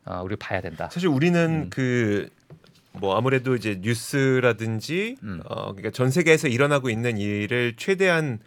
어, 0.03 0.21
우리 0.25 0.35
봐야 0.35 0.59
된다. 0.59 0.89
사실 0.91 1.07
우리는 1.07 1.69
음. 1.69 1.69
그뭐 2.99 3.15
아무래도 3.15 3.55
이제 3.55 3.79
뉴스라든지 3.81 5.15
음. 5.23 5.39
어 5.45 5.71
그러니까 5.71 5.91
전 5.91 6.11
세계에서 6.11 6.49
일어나고 6.49 6.89
있는 6.89 7.17
일을 7.17 7.75
최대한 7.77 8.39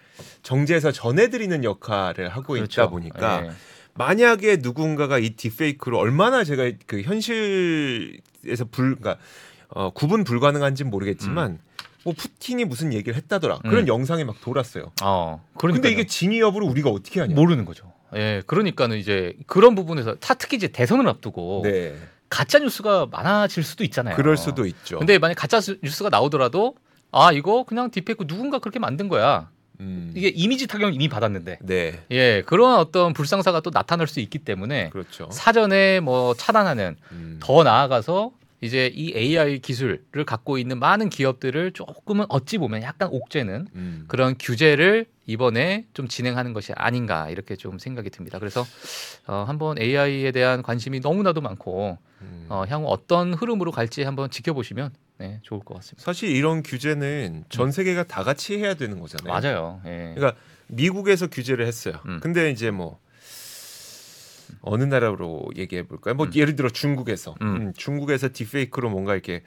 정제해서 0.43 0.93
전해드리는 0.93 1.65
역할을 1.65 2.29
하고 2.29 2.57
있다 2.57 2.67
그렇죠. 2.67 2.91
보니까 2.91 3.47
예. 3.47 3.51
만약에 3.95 4.59
누군가가 4.61 5.19
이 5.19 5.31
딥페이크로 5.31 5.99
얼마나 5.99 6.45
제가 6.45 6.71
그 6.87 7.01
현실에서 7.01 8.67
불 8.71 8.95
그러니까 8.95 9.17
어, 9.69 9.89
구분 9.89 10.23
불가능한지는 10.23 10.91
모르겠지만 10.91 11.61
뭐 12.05 12.15
푸틴이 12.17 12.65
무슨 12.65 12.93
얘기를 12.93 13.15
했다더라 13.17 13.59
그런 13.59 13.85
음. 13.85 13.89
영상이 13.89 14.25
막 14.25 14.41
돌았어요. 14.41 14.93
어, 15.03 15.45
그러니까 15.57 15.83
근데 15.83 15.91
이게 15.93 16.07
진위 16.07 16.41
여부를 16.41 16.67
우리가 16.69 16.91
어떻게 16.91 17.21
하냐? 17.21 17.35
모르는 17.35 17.65
거죠. 17.65 17.93
예, 18.15 18.43
그러니까는 18.47 18.97
이제 18.99 19.35
그런 19.47 19.75
부분에서 19.75 20.15
타 20.17 20.35
특히 20.35 20.57
이제 20.57 20.69
대선을 20.69 21.07
앞두고 21.09 21.63
네, 21.65 21.95
가짜 22.31 22.59
뉴스가 22.59 23.07
많아질 23.11 23.63
수도 23.63 23.85
있잖아요. 23.85 24.17
그럴 24.17 24.37
수도 24.37 24.65
있죠. 24.67 24.99
근데 24.99 25.19
만약 25.19 25.35
가짜 25.35 25.61
수- 25.61 25.77
뉴스가 25.83 26.09
나오더라도 26.09 26.75
아 27.13 27.33
이거 27.33 27.65
그냥 27.65 27.91
딥페이크 27.91 28.27
누군가 28.27 28.59
그렇게 28.61 28.79
만든 28.79 29.09
거야. 29.09 29.51
음, 29.81 30.13
이게 30.17 30.29
이미지 30.29 30.67
타격을 30.67 30.93
이미 30.95 31.09
받았는데. 31.09 31.59
네, 31.63 32.01
예, 32.11 32.43
그런 32.47 32.79
어떤 32.79 33.13
불상사가 33.13 33.61
또 33.61 33.71
나타날 33.71 34.07
수 34.09 34.21
있기 34.21 34.39
때문에 34.41 34.91
그렇죠. 34.91 35.29
사전에 35.31 36.01
뭐 36.01 36.35
차단하는 36.35 36.97
음, 37.13 37.39
더 37.41 37.63
나아가서 37.63 38.33
이제 38.61 38.91
이 38.93 39.13
AI 39.15 39.61
기술을 39.61 40.25
갖고 40.27 40.59
있는 40.59 40.79
많은 40.79 41.11
기업들을 41.11 41.73
조금은 41.73 42.27
어찌 42.29 42.59
보면 42.59 42.83
약간 42.83 43.09
옥죄는 43.13 43.69
음. 43.75 44.05
그런 44.09 44.35
규제를 44.39 45.07
이번에 45.27 45.87
좀 45.95 46.09
진행하는 46.09 46.53
것이 46.53 46.73
아닌가 46.75 47.29
이렇게 47.31 47.55
좀 47.55 47.79
생각이 47.79 48.11
듭니다. 48.11 48.39
그래서 48.39 48.65
어, 49.27 49.45
한번 49.47 49.79
AI에 49.79 50.33
대한 50.33 50.63
관심이 50.63 51.01
너무나도 51.01 51.41
많고 51.41 51.99
음. 52.23 52.47
어, 52.49 52.65
향후 52.69 52.89
어떤 52.89 53.35
흐름으로 53.35 53.71
갈지 53.71 54.03
한번 54.03 54.31
지켜보시면 54.31 54.93
네, 55.19 55.41
좋을 55.43 55.61
것 55.61 55.75
같습니다. 55.75 56.05
사실 56.05 56.31
이런 56.31 56.63
규제는 56.63 57.45
전 57.49 57.71
세계가 57.71 58.05
다 58.05 58.25
같이 58.25 58.59
해야 58.59 58.75
되는 58.75 59.01
거잖아요. 59.01 59.33
음. 59.33 59.43
맞아요. 59.43 59.81
예. 59.85 60.15
그러니까 60.17 60.41
미국에서 60.69 61.27
규제를 61.29 61.67
했어요. 61.67 61.95
음. 62.07 62.21
근데 62.21 62.51
이제 62.51 62.71
뭐 62.71 62.99
어느 64.63 64.85
나라로 64.85 65.51
얘기해 65.57 65.87
볼까요? 65.87 66.15
뭐 66.15 66.27
음. 66.27 66.33
예를 66.35 66.57
들어 66.57 66.69
중국에서 66.69 67.35
음. 67.43 67.47
음, 67.47 67.73
중국에서 67.77 68.31
딥페이크로 68.33 68.91
뭔가 68.91 69.15
이렇게 69.15 69.43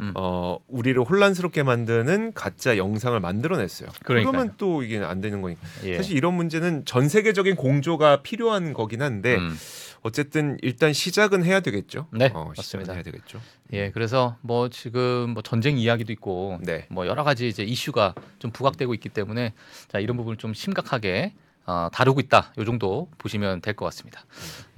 음. 0.00 0.12
어 0.14 0.58
우리를 0.68 1.02
혼란스럽게 1.02 1.62
만드는 1.62 2.34
가짜 2.34 2.76
영상을 2.76 3.18
만들어냈어요. 3.18 3.88
그러니까요. 4.04 4.30
그러면 4.30 4.54
또 4.58 4.82
이게 4.82 4.98
안 4.98 5.20
되는 5.20 5.40
거니까. 5.40 5.60
예. 5.84 5.96
사실 5.96 6.16
이런 6.16 6.34
문제는 6.34 6.84
전 6.84 7.08
세계적인 7.08 7.56
공조가 7.56 8.22
필요한 8.22 8.72
거긴 8.72 9.02
한데 9.02 9.36
음. 9.36 9.56
어쨌든 10.02 10.56
일단 10.62 10.92
시작은 10.92 11.44
해야 11.44 11.60
되겠죠. 11.60 12.06
네, 12.12 12.30
어, 12.32 12.52
맞습니다. 12.56 12.92
해야 12.92 13.02
되겠죠. 13.02 13.40
예, 13.72 13.90
그래서 13.90 14.36
뭐 14.40 14.68
지금 14.68 15.30
뭐 15.30 15.42
전쟁 15.42 15.78
이야기도 15.78 16.12
있고 16.12 16.58
네. 16.62 16.86
뭐 16.90 17.06
여러 17.06 17.24
가지 17.24 17.48
이제 17.48 17.64
이슈가 17.64 18.14
좀 18.38 18.52
부각되고 18.52 18.94
있기 18.94 19.08
때문에 19.08 19.52
자 19.88 19.98
이런 19.98 20.16
부분을 20.16 20.36
좀 20.36 20.54
심각하게 20.54 21.32
어, 21.66 21.88
다루고 21.92 22.20
있다. 22.20 22.52
요 22.58 22.64
정도 22.64 23.08
보시면 23.18 23.60
될 23.60 23.74
것 23.74 23.84
같습니다. 23.86 24.24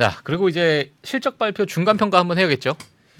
자 0.00 0.18
그리고 0.24 0.48
이제 0.48 0.92
실적 1.04 1.38
발표 1.38 1.66
중간 1.66 1.96
평가 1.96 2.18
한번 2.18 2.38
해야겠죠. 2.38 2.74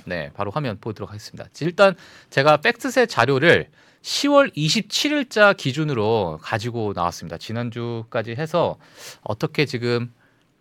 네, 0.07 0.31
바로 0.35 0.51
화면 0.51 0.79
보도록 0.81 1.11
하겠습니다. 1.11 1.47
일단 1.61 1.95
제가 2.31 2.59
팩트셋 2.59 3.09
자료를 3.11 3.69
10월 4.03 4.55
27일자 4.57 5.55
기준으로 5.57 6.39
가지고 6.43 6.93
나왔습니다. 6.95 7.37
지난주까지 7.37 8.33
해서 8.33 8.79
어떻게 9.23 9.67
지금 9.67 10.13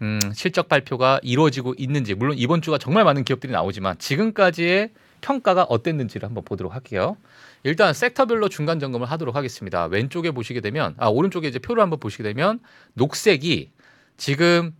음, 0.01 0.19
실적 0.33 0.67
발표가 0.67 1.19
이루어지고 1.23 1.75
있는지 1.77 2.13
물론 2.13 2.37
이번 2.37 2.61
주가 2.61 2.77
정말 2.77 3.03
많은 3.05 3.23
기업들이 3.23 3.53
나오지만 3.53 3.97
지금까지의 3.99 4.89
평가가 5.21 5.63
어땠는지를 5.63 6.27
한번 6.27 6.43
보도록 6.43 6.73
할게요. 6.73 7.17
일단 7.63 7.93
섹터별로 7.93 8.49
중간 8.49 8.79
점검을 8.79 9.09
하도록 9.11 9.35
하겠습니다. 9.35 9.85
왼쪽에 9.85 10.31
보시게 10.31 10.61
되면 10.61 10.95
아 10.97 11.07
오른쪽에 11.07 11.47
이제 11.47 11.59
표를 11.59 11.83
한번 11.83 11.99
보시게 11.99 12.23
되면 12.23 12.59
녹색이 12.93 13.71
지금 14.17 14.73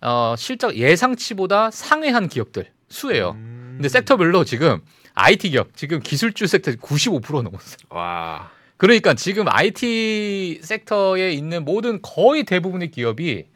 어, 0.00 0.34
실적 0.36 0.76
예상치보다 0.76 1.70
상회한 1.70 2.28
기업들 2.28 2.70
수예요. 2.88 3.30
음. 3.32 3.74
근데 3.76 3.88
섹터별로 3.88 4.44
지금 4.44 4.80
IT 5.14 5.50
기업 5.50 5.76
지금 5.76 6.00
기술주 6.00 6.46
섹터 6.46 6.72
95% 6.72 7.42
넘었어요. 7.42 7.76
와. 7.90 8.50
그러니까 8.76 9.14
지금 9.14 9.46
IT 9.48 10.60
섹터에 10.62 11.32
있는 11.32 11.64
모든 11.64 12.02
거의 12.02 12.44
대부분의 12.44 12.90
기업이 12.90 13.46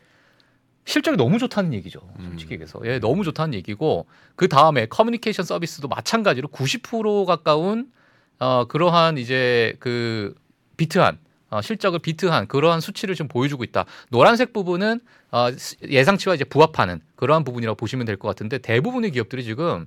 실적이 0.88 1.18
너무 1.18 1.38
좋다는 1.38 1.74
얘기죠. 1.74 2.00
솔직히 2.30 2.52
얘기해서. 2.54 2.80
예, 2.84 2.98
너무 2.98 3.22
좋다는 3.22 3.52
얘기고 3.54 4.06
그 4.36 4.48
다음에 4.48 4.86
커뮤니케이션 4.86 5.44
서비스도 5.44 5.86
마찬가지로 5.88 6.48
90% 6.48 7.26
가까운 7.26 7.92
어 8.38 8.64
그러한 8.66 9.18
이제 9.18 9.76
그 9.80 10.34
비트한 10.78 11.18
어, 11.50 11.60
실적을 11.60 11.98
비트한 11.98 12.46
그러한 12.46 12.80
수치를 12.80 13.14
좀 13.14 13.28
보여주고 13.28 13.64
있다. 13.64 13.84
노란색 14.10 14.52
부분은 14.54 15.00
어, 15.30 15.50
스- 15.52 15.76
예상치와 15.86 16.34
이제 16.34 16.44
부합하는 16.44 17.00
그러한 17.16 17.44
부분이라고 17.44 17.76
보시면 17.76 18.06
될 18.06 18.16
것 18.16 18.28
같은데 18.28 18.56
대부분의 18.58 19.10
기업들이 19.10 19.44
지금 19.44 19.86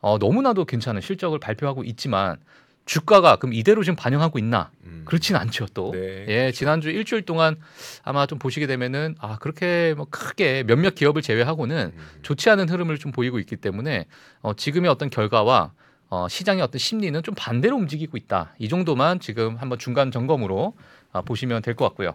어, 0.00 0.16
너무나도 0.18 0.64
괜찮은 0.64 1.02
실적을 1.02 1.38
발표하고 1.38 1.84
있지만 1.84 2.38
주가가 2.84 3.36
그럼 3.36 3.52
이대로 3.54 3.82
지금 3.84 3.96
반영하고 3.96 4.38
있나? 4.38 4.70
음. 4.84 5.02
그렇진 5.04 5.36
않죠 5.36 5.66
또. 5.74 5.92
네. 5.92 6.24
예, 6.28 6.52
지난주 6.52 6.90
일주일 6.90 7.22
동안 7.22 7.56
아마 8.02 8.26
좀 8.26 8.38
보시게 8.38 8.66
되면은 8.66 9.14
아 9.18 9.38
그렇게 9.38 9.94
뭐 9.96 10.06
크게 10.10 10.64
몇몇 10.64 10.94
기업을 10.94 11.22
제외하고는 11.22 11.92
음. 11.94 12.18
좋지 12.22 12.50
않은 12.50 12.68
흐름을 12.68 12.98
좀 12.98 13.12
보이고 13.12 13.38
있기 13.38 13.56
때문에 13.56 14.06
어, 14.40 14.54
지금의 14.54 14.90
어떤 14.90 15.10
결과와 15.10 15.72
어, 16.08 16.26
시장의 16.28 16.62
어떤 16.62 16.78
심리는 16.78 17.22
좀 17.22 17.34
반대로 17.36 17.76
움직이고 17.76 18.16
있다. 18.16 18.54
이 18.58 18.68
정도만 18.68 19.20
지금 19.20 19.56
한번 19.56 19.78
중간 19.78 20.10
점검으로 20.10 20.74
아, 21.12 21.22
보시면 21.22 21.62
될 21.62 21.74
것 21.74 21.84
같고요. 21.86 22.14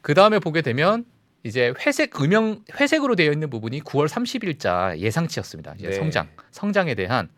그 0.00 0.14
다음에 0.14 0.38
보게 0.38 0.62
되면 0.62 1.04
이제 1.42 1.72
회색 1.84 2.20
음영 2.20 2.64
회색으로 2.80 3.14
되어 3.14 3.30
있는 3.30 3.50
부분이 3.50 3.82
9월 3.82 4.08
30일자 4.08 4.96
예상치였습니다. 4.98 5.74
이제 5.78 5.88
네. 5.90 5.94
성장 5.94 6.28
성장에 6.50 6.94
대한 6.94 7.28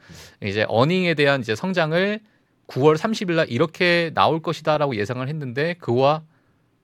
이제 0.43 0.65
어닝에 0.69 1.15
대한 1.15 1.41
이제 1.41 1.55
성장을 1.57 2.21
9월 2.69 2.97
30일 2.97 3.33
날 3.37 3.51
이렇게 3.51 4.11
나올 4.15 4.41
것이다라고 4.41 4.97
예상을 4.97 5.27
했는데 5.27 5.75
그와 5.75 6.23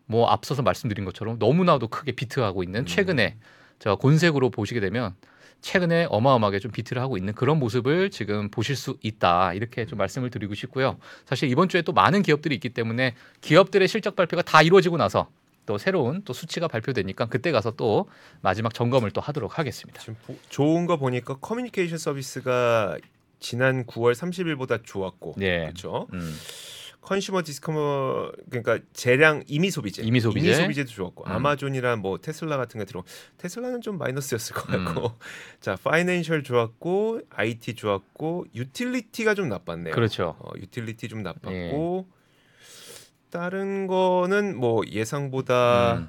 뭐 0.06 0.26
앞서서 0.28 0.62
말씀드린 0.62 1.04
것처럼 1.04 1.38
너무나도 1.38 1.88
크게 1.88 2.12
비트하고 2.12 2.62
있는 2.62 2.86
최근에 2.86 3.36
저 3.78 3.96
곤색으로 3.96 4.50
보시게 4.50 4.80
되면 4.80 5.14
최근에 5.60 6.06
어마어마하게 6.10 6.58
좀 6.58 6.70
비트를 6.70 7.00
하고 7.00 7.16
있는 7.16 7.32
그런 7.34 7.58
모습을 7.58 8.10
지금 8.10 8.50
보실 8.50 8.76
수 8.76 8.98
있다 9.02 9.54
이렇게 9.54 9.86
좀 9.86 9.96
말씀을 9.98 10.28
드리고 10.30 10.54
싶고요. 10.54 10.98
사실 11.24 11.48
이번 11.50 11.68
주에 11.70 11.80
또 11.82 11.92
많은 11.92 12.22
기업들이 12.22 12.54
있기 12.56 12.70
때문에 12.70 13.14
기업들의 13.40 13.88
실적 13.88 14.14
발표가 14.14 14.42
다 14.42 14.60
이루어지고 14.62 14.98
나서 14.98 15.28
또 15.66 15.78
새로운 15.78 16.20
또 16.26 16.34
수치가 16.34 16.68
발표되니까 16.68 17.26
그때 17.26 17.50
가서 17.50 17.70
또 17.70 18.08
마지막 18.42 18.74
점검을 18.74 19.10
또 19.12 19.22
하도록 19.22 19.58
하겠습니다. 19.58 20.00
지금 20.00 20.16
보- 20.26 20.36
좋은 20.50 20.84
거 20.84 20.98
보니까 20.98 21.36
커뮤니케이션 21.38 21.96
서비스가 21.96 22.98
지난 23.44 23.84
9월 23.84 24.14
30일보다 24.14 24.82
좋았고 24.82 25.34
예. 25.42 25.64
그렇죠. 25.64 26.08
음. 26.14 26.34
consumer 27.02 27.42
discre- 27.42 28.32
그러니까 28.48 28.78
재량 28.94 29.42
임의 29.46 29.70
소비재 29.70 30.02
임의 30.02 30.20
소비재. 30.20 30.84
도 30.84 30.90
좋았고 30.90 31.24
음. 31.26 31.30
아마존이랑 31.30 32.00
뭐 32.00 32.16
테슬라 32.16 32.56
같은 32.56 32.78
거 32.78 32.86
들어 32.86 33.04
테슬라는 33.36 33.82
좀 33.82 33.98
마이너스였을 33.98 34.54
것 34.56 34.72
음. 34.72 34.86
같고 34.86 35.12
자 35.60 35.76
financial 35.84 36.42
좋았고 36.42 37.20
IT 37.28 37.74
좋았고 37.74 38.46
유틸리티가 38.54 39.34
좀 39.34 39.50
나빴네요. 39.50 39.94
그렇죠. 39.94 40.36
어, 40.38 40.50
유틸리티 40.56 41.08
좀 41.08 41.22
나빴고 41.22 42.08
다른 43.28 43.86
거는 43.86 44.56
뭐 44.56 44.80
예상보다 44.90 45.96
음. 45.98 46.08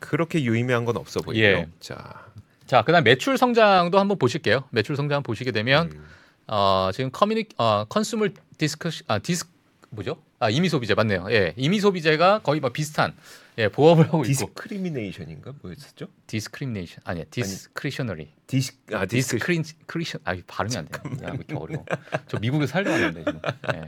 그렇게 0.00 0.42
유의미한 0.42 0.84
건 0.84 0.96
없어 0.96 1.20
보이고요. 1.20 1.44
예. 1.44 1.68
자, 1.78 2.26
자, 2.74 2.82
그다음 2.82 3.04
매출 3.04 3.38
성장도 3.38 4.00
한번 4.00 4.18
보실게요. 4.18 4.64
매출 4.70 4.96
성장 4.96 5.22
보시게 5.22 5.52
되면 5.52 5.92
음, 5.92 6.04
어, 6.48 6.90
지금 6.92 7.12
communi- 7.12 7.44
어, 7.56 7.84
consumer 7.84 8.26
disc- 8.58 8.90
아 9.06 9.20
dis- 9.20 9.44
뭐죠? 9.90 10.16
아 10.40 10.50
임의 10.50 10.68
소비재 10.68 10.94
맞네요. 10.94 11.28
예, 11.30 11.54
임의 11.56 11.78
소비재가 11.78 12.40
거의 12.40 12.58
뭐 12.58 12.70
비슷한 12.70 13.14
예 13.58 13.68
보합을 13.68 14.06
하고 14.06 14.24
있고 14.24 14.26
discrimination인가 14.26 15.52
뭐였었죠? 15.62 16.08
discrimination 16.26 16.98
아니야 17.04 17.22
discretionary 17.30 18.32
dis- 18.48 18.72
아 18.92 19.06
disc- 19.06 19.52
discretion 19.52 20.20
아 20.24 20.34
발음이 20.44 20.76
안 20.76 20.88
돼. 20.88 20.98
야, 21.24 21.30
왜 21.30 21.36
이렇게 21.36 21.54
어려워. 21.54 21.84
저 22.26 22.40
미국에 22.40 22.66
살다 22.66 22.90
왔는데 22.90 23.20
지금. 23.24 23.40
예. 23.72 23.86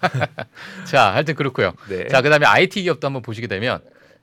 자, 0.90 1.12
하여튼 1.12 1.34
그렇고요. 1.34 1.74
네. 1.90 2.08
자, 2.08 2.22
그다음에 2.22 2.46
IT 2.46 2.80
기업도 2.80 3.06
한번 3.06 3.20
보시게 3.20 3.46
되면 3.46 3.82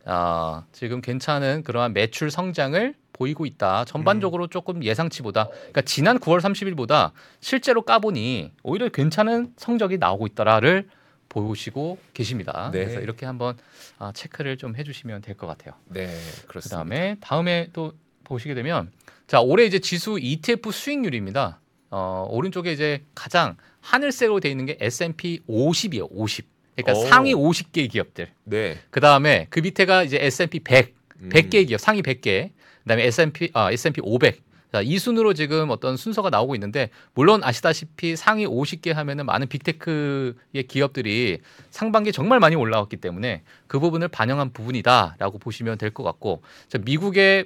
아, 0.10 0.64
지금 0.72 1.02
괜찮은 1.02 1.64
그러한 1.64 1.94
매출 1.94 2.32
성장을 2.32 2.96
보이고 3.18 3.46
있다. 3.46 3.86
전반적으로 3.86 4.44
음. 4.46 4.50
조금 4.50 4.84
예상치보다 4.84 5.48
그러니까 5.50 5.82
지난 5.82 6.20
9월 6.20 6.40
30일보다 6.40 7.12
실제로 7.40 7.82
까보니 7.82 8.52
오히려 8.64 8.90
괜찮은 8.90 9.54
성적이 9.58 9.98
나오고 9.98 10.28
있다라를 10.28 10.88
보시고 11.30 11.98
계십니다. 12.14 12.70
네. 12.72 12.86
그래서 12.86 13.02
이렇게 13.02 13.26
한번 13.26 13.58
아, 14.00 14.12
체크를 14.14 14.58
좀 14.58 14.76
해주시면 14.76 15.22
될 15.22 15.36
것 15.36 15.48
같아요. 15.48 15.74
네, 15.90 16.08
그렇습니다. 16.48 16.84
그다음에 16.84 17.18
다음에 17.20 17.70
또 17.74 17.94
보시게 18.24 18.54
되면 18.54 18.92
자 19.28 19.42
올해 19.42 19.66
이제 19.66 19.80
지수 19.80 20.18
ETF 20.20 20.72
수익률입니다. 20.72 21.60
어, 21.90 22.28
오른쪽에 22.30 22.72
이제 22.72 23.04
가장 23.16 23.56
하늘색으로 23.82 24.40
돼 24.42 24.50
있는 24.50 24.66
게 24.66 24.78
S&P 24.80 25.42
50이에요. 25.48 26.08
50. 26.12 26.46
그러니까 26.76 27.00
오. 27.00 27.08
상위 27.08 27.34
50개 27.34 27.90
기업들. 27.90 28.30
네. 28.44 28.78
그다음에 28.90 29.48
그 29.50 29.60
밑에가 29.62 30.04
이제 30.04 30.18
S&P 30.22 30.60
100, 30.60 30.96
음. 31.22 31.30
100개 31.30 31.68
기업, 31.68 31.80
상위 31.80 32.02
100개. 32.02 32.52
그다음에 32.88 33.04
S&P 33.06 33.52
아 33.54 33.72
S&P 33.72 34.02
500. 34.04 34.42
자, 34.72 34.82
이 34.82 34.98
순으로 35.00 35.34
지금 35.34 35.70
어떤 35.70 35.96
순서가 35.96 36.30
나오고 36.30 36.54
있는데 36.56 36.90
물론 37.14 37.42
아시다시피 37.44 38.16
상위 38.18 38.46
50개 38.46 38.94
하면은 38.94 39.26
많은 39.26 39.48
빅테크의 39.48 40.64
기업들이 40.68 41.40
상반기 41.70 42.12
정말 42.12 42.40
많이 42.42 42.56
올라왔기 42.58 42.98
때문에 42.98 43.44
그 43.68 43.80
부분을 43.80 44.10
반영한 44.10 44.52
부분이다라고 44.52 45.38
보시면 45.40 45.78
될 45.78 45.92
것 45.92 46.04
같고 46.04 46.42
자, 46.68 46.78
미국의 46.80 47.46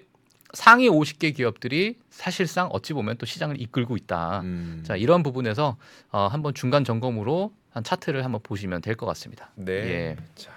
상위 0.53 0.89
50개 0.89 1.35
기업들이 1.35 1.95
사실상 2.09 2.67
어찌 2.71 2.93
보면 2.93 3.17
또 3.17 3.25
시장을 3.25 3.61
이끌고 3.61 3.97
있다. 3.97 4.41
음. 4.41 4.83
자, 4.85 4.95
이런 4.95 5.21
부분에서 5.23 5.77
어, 6.11 6.27
한번 6.27 6.53
중간 6.55 6.83
점검으로 6.83 7.53
한 7.69 7.83
차트를 7.83 8.25
한번 8.25 8.41
보시면 8.43 8.81
될 8.81 8.95
것 8.95 9.05
같습니다. 9.05 9.51
네. 9.55 9.71
예. 9.73 10.15
자, 10.35 10.51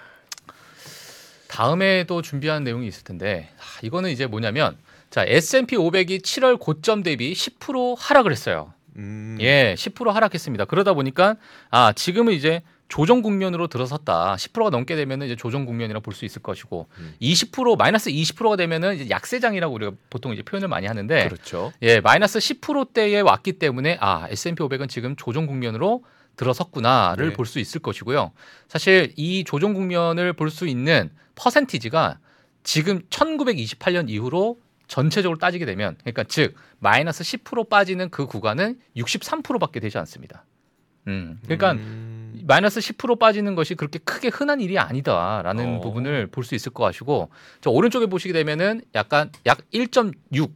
다음에 1.54 2.02
또 2.04 2.20
준비한 2.20 2.64
내용이 2.64 2.88
있을 2.88 3.04
텐데 3.04 3.48
아, 3.58 3.62
이거는 3.82 4.10
이제 4.10 4.26
뭐냐면 4.26 4.76
자 5.08 5.24
S&P 5.24 5.76
500이 5.76 6.20
7월 6.20 6.58
고점 6.58 7.04
대비 7.04 7.32
10% 7.32 7.94
하락을 7.96 8.32
했어요. 8.32 8.72
음. 8.96 9.38
예, 9.40 9.76
10% 9.78 10.10
하락했습니다. 10.10 10.64
그러다 10.64 10.94
보니까 10.94 11.36
아 11.70 11.92
지금은 11.92 12.32
이제 12.32 12.62
조정 12.88 13.22
국면으로 13.22 13.68
들어섰다. 13.68 14.34
10%가 14.36 14.70
넘게 14.70 14.96
되면은 14.96 15.26
이제 15.26 15.36
조정 15.36 15.64
국면이라 15.64 16.00
볼 16.00 16.12
수 16.14 16.24
있을 16.24 16.42
것이고 16.42 16.88
음. 16.98 17.14
20% 17.22 17.76
마이너스 17.78 18.10
20%가 18.10 18.56
되면은 18.56 18.96
이제 18.96 19.10
약세장이라고 19.10 19.72
우리가 19.74 19.92
보통 20.10 20.32
이제 20.32 20.42
표현을 20.42 20.66
많이 20.68 20.88
하는데 20.88 21.24
그렇죠. 21.28 21.72
예, 21.82 22.00
마이너스 22.00 22.40
10%대에 22.40 23.20
왔기 23.20 23.54
때문에 23.54 23.98
아, 24.00 24.26
S&P 24.28 24.56
500은 24.64 24.88
지금 24.88 25.14
조정 25.16 25.46
국면으로 25.46 26.02
들어섰구나를 26.36 27.28
네. 27.30 27.32
볼수 27.34 27.58
있을 27.58 27.80
것이고요. 27.80 28.32
사실 28.68 29.12
이 29.16 29.44
조정 29.44 29.74
국면을 29.74 30.32
볼 30.32 30.50
수 30.50 30.66
있는 30.66 31.10
퍼센티지가 31.34 32.18
지금 32.62 33.02
1928년 33.10 34.08
이후로 34.08 34.58
전체적으로 34.86 35.38
따지게 35.38 35.64
되면 35.66 35.96
그러니까 36.00 36.24
즉 36.24 36.54
마이너스 36.78 37.22
10% 37.24 37.68
빠지는 37.68 38.10
그 38.10 38.26
구간은 38.26 38.78
63%밖에 38.96 39.80
되지 39.80 39.98
않습니다. 39.98 40.44
음. 41.08 41.38
그러니까 41.44 41.72
음. 41.72 42.40
마이너스 42.46 42.80
10% 42.80 43.18
빠지는 43.18 43.54
것이 43.54 43.74
그렇게 43.74 43.98
크게 43.98 44.28
흔한 44.28 44.60
일이 44.60 44.78
아니다라는 44.78 45.76
어. 45.76 45.80
부분을 45.80 46.28
볼 46.28 46.44
수 46.44 46.54
있을 46.54 46.72
것 46.72 46.84
같고 46.84 47.30
저 47.60 47.70
오른쪽에 47.70 48.06
보시게 48.06 48.32
되면은 48.32 48.82
약간 48.94 49.30
약 49.46 49.58
1.6 49.72 50.50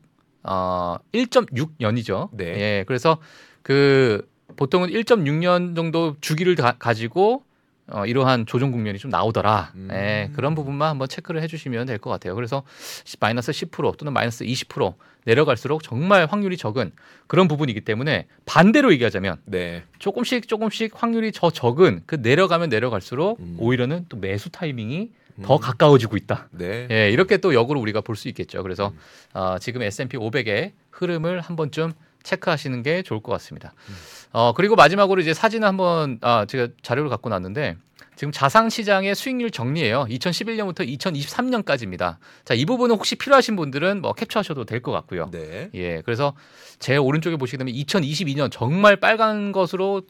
어, 0.44 0.96
1.6년이죠. 1.12 2.28
네. 2.32 2.44
예. 2.46 2.84
그래서 2.86 3.18
그 3.62 4.28
보통은 4.58 4.90
1.6년 4.90 5.74
정도 5.76 6.16
주기를 6.20 6.56
가, 6.56 6.72
가지고 6.78 7.44
어, 7.90 8.04
이러한 8.04 8.44
조정 8.44 8.70
국면이 8.70 8.98
좀 8.98 9.10
나오더라. 9.10 9.72
음. 9.76 9.88
예, 9.92 10.30
그런 10.34 10.54
부분만 10.54 10.90
한번 10.90 11.08
체크를 11.08 11.40
해주시면 11.42 11.86
될 11.86 11.96
것 11.98 12.10
같아요. 12.10 12.34
그래서 12.34 12.62
시- 13.04 13.16
마이너스 13.18 13.50
10% 13.50 13.96
또는 13.96 14.12
마이너스 14.12 14.44
20% 14.44 14.92
내려갈수록 15.24 15.82
정말 15.82 16.26
확률이 16.26 16.56
적은 16.58 16.90
그런 17.28 17.48
부분이기 17.48 17.80
때문에 17.82 18.26
반대로 18.44 18.92
얘기하자면 18.92 19.38
네. 19.46 19.84
조금씩 20.00 20.48
조금씩 20.48 20.92
확률이 21.02 21.32
더 21.32 21.50
적은 21.50 22.02
그 22.04 22.16
내려가면 22.16 22.68
내려갈수록 22.68 23.40
음. 23.40 23.56
오히려는 23.58 24.04
또 24.10 24.18
매수 24.18 24.50
타이밍이 24.50 25.10
더 25.42 25.56
음. 25.56 25.60
가까워지고 25.60 26.16
있다. 26.18 26.48
네. 26.50 26.88
예, 26.90 27.10
이렇게 27.10 27.38
또 27.38 27.54
역으로 27.54 27.80
우리가 27.80 28.00
볼 28.02 28.16
수 28.16 28.28
있겠죠. 28.28 28.62
그래서 28.64 28.88
음. 28.88 28.98
어, 29.38 29.56
지금 29.60 29.80
S&P 29.82 30.18
500의 30.18 30.72
흐름을 30.90 31.40
한 31.40 31.56
번쯤 31.56 31.92
체크하시는 32.28 32.82
게 32.82 33.02
좋을 33.02 33.20
것 33.20 33.32
같습니다. 33.32 33.72
음. 33.88 33.94
어, 34.32 34.52
그리고 34.54 34.76
마지막으로 34.76 35.20
이제 35.20 35.32
사진을 35.34 35.66
한번 35.66 36.18
아, 36.20 36.44
제가 36.46 36.68
자료를 36.82 37.08
갖고 37.10 37.28
났는데 37.30 37.76
지금 38.16 38.32
자산 38.32 38.68
시장의 38.68 39.14
수익률 39.14 39.50
정리예요. 39.50 40.06
2011년부터 40.10 40.80
2023년까지입니다. 40.98 42.16
자, 42.44 42.54
이 42.54 42.64
부분은 42.64 42.96
혹시 42.96 43.14
필요하신 43.16 43.54
분들은 43.56 44.02
뭐 44.02 44.12
캡처하셔도 44.12 44.64
될 44.64 44.82
것 44.82 44.92
같고요. 44.92 45.30
네. 45.30 45.70
예, 45.74 46.02
그래서 46.04 46.34
제 46.78 46.96
오른쪽에 46.96 47.36
보시게 47.36 47.58
되면 47.58 47.72
2022년 47.74 48.50
정말 48.50 48.96
빨간 48.96 49.52
것으로 49.52 50.02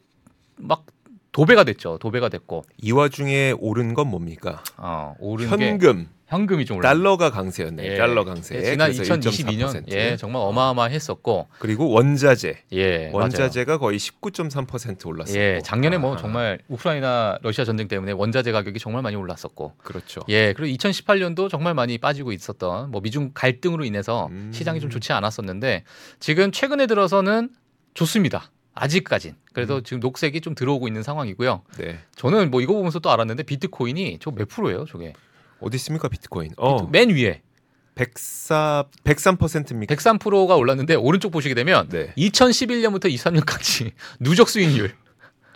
막 0.55 0.85
도배가 1.39 1.63
됐죠. 1.63 1.97
도배가 1.99 2.27
됐고 2.27 2.65
이 2.77 2.91
와중에 2.91 3.53
오른 3.59 3.93
건 3.93 4.07
뭡니까? 4.07 4.61
어, 4.75 5.15
오른 5.19 5.49
게 5.55 5.69
현금, 5.69 6.09
현금이 6.27 6.65
좀 6.65 6.77
올랐 6.77 6.89
달러가 6.89 7.31
강세였네. 7.31 7.93
예. 7.93 7.95
달러 7.95 8.25
강세. 8.25 8.55
예, 8.55 8.63
지난 8.63 8.91
그래서 8.91 9.15
2022년 9.15 9.85
1.4%. 9.85 9.91
예, 9.93 10.17
정말 10.17 10.41
어마어마했었고 10.41 11.47
그리고 11.59 11.91
원자재. 11.91 12.63
예, 12.73 13.09
원자재가 13.13 13.77
거의 13.77 13.99
19.3% 13.99 14.51
맞아요. 14.53 14.97
올랐었고. 15.05 15.39
예, 15.39 15.61
작년에 15.63 15.97
뭐 15.97 16.15
아, 16.15 16.17
정말 16.17 16.59
우크라이나 16.67 17.37
러시아 17.41 17.63
전쟁 17.63 17.87
때문에 17.87 18.11
원자재 18.11 18.51
가격이 18.51 18.77
정말 18.77 19.01
많이 19.01 19.15
올랐었고 19.15 19.75
그렇죠. 19.77 20.19
예, 20.27 20.51
그리고 20.51 20.75
2018년도 20.75 21.49
정말 21.49 21.73
많이 21.73 21.97
빠지고 21.99 22.33
있었던 22.33 22.91
뭐 22.91 22.99
미중 22.99 23.31
갈등으로 23.33 23.85
인해서 23.85 24.27
음. 24.31 24.51
시장이 24.53 24.81
좀 24.81 24.89
좋지 24.89 25.13
않았었는데 25.13 25.85
지금 26.19 26.51
최근에 26.51 26.85
들어서는 26.85 27.49
좋습니다. 27.93 28.51
아직까진. 28.79 29.35
그래도 29.53 29.77
음. 29.77 29.83
지금 29.83 29.99
녹색이 29.99 30.41
좀 30.41 30.55
들어오고 30.55 30.87
있는 30.87 31.03
상황이고요. 31.03 31.61
네. 31.77 31.99
저는 32.15 32.49
뭐 32.51 32.61
이거 32.61 32.73
보면서 32.73 32.99
또 32.99 33.11
알았는데 33.11 33.43
비트코인이 33.43 34.19
저 34.19 34.31
몇 34.31 34.47
프로예요, 34.47 34.85
저게? 34.85 35.13
어디 35.59 35.75
있습니까 35.75 36.07
비트코인? 36.07 36.53
어, 36.57 36.87
맨 36.87 37.09
위에 37.09 37.41
104 37.95 38.85
103%입니까? 39.03 39.93
103%가 39.95 40.55
올랐는데 40.55 40.95
오른쪽 40.95 41.31
보시게 41.31 41.53
되면 41.53 41.89
네. 41.89 42.13
2011년부터 42.17 43.05
23년까지 43.13 43.91
누적 44.21 44.47
수익률 44.47 44.93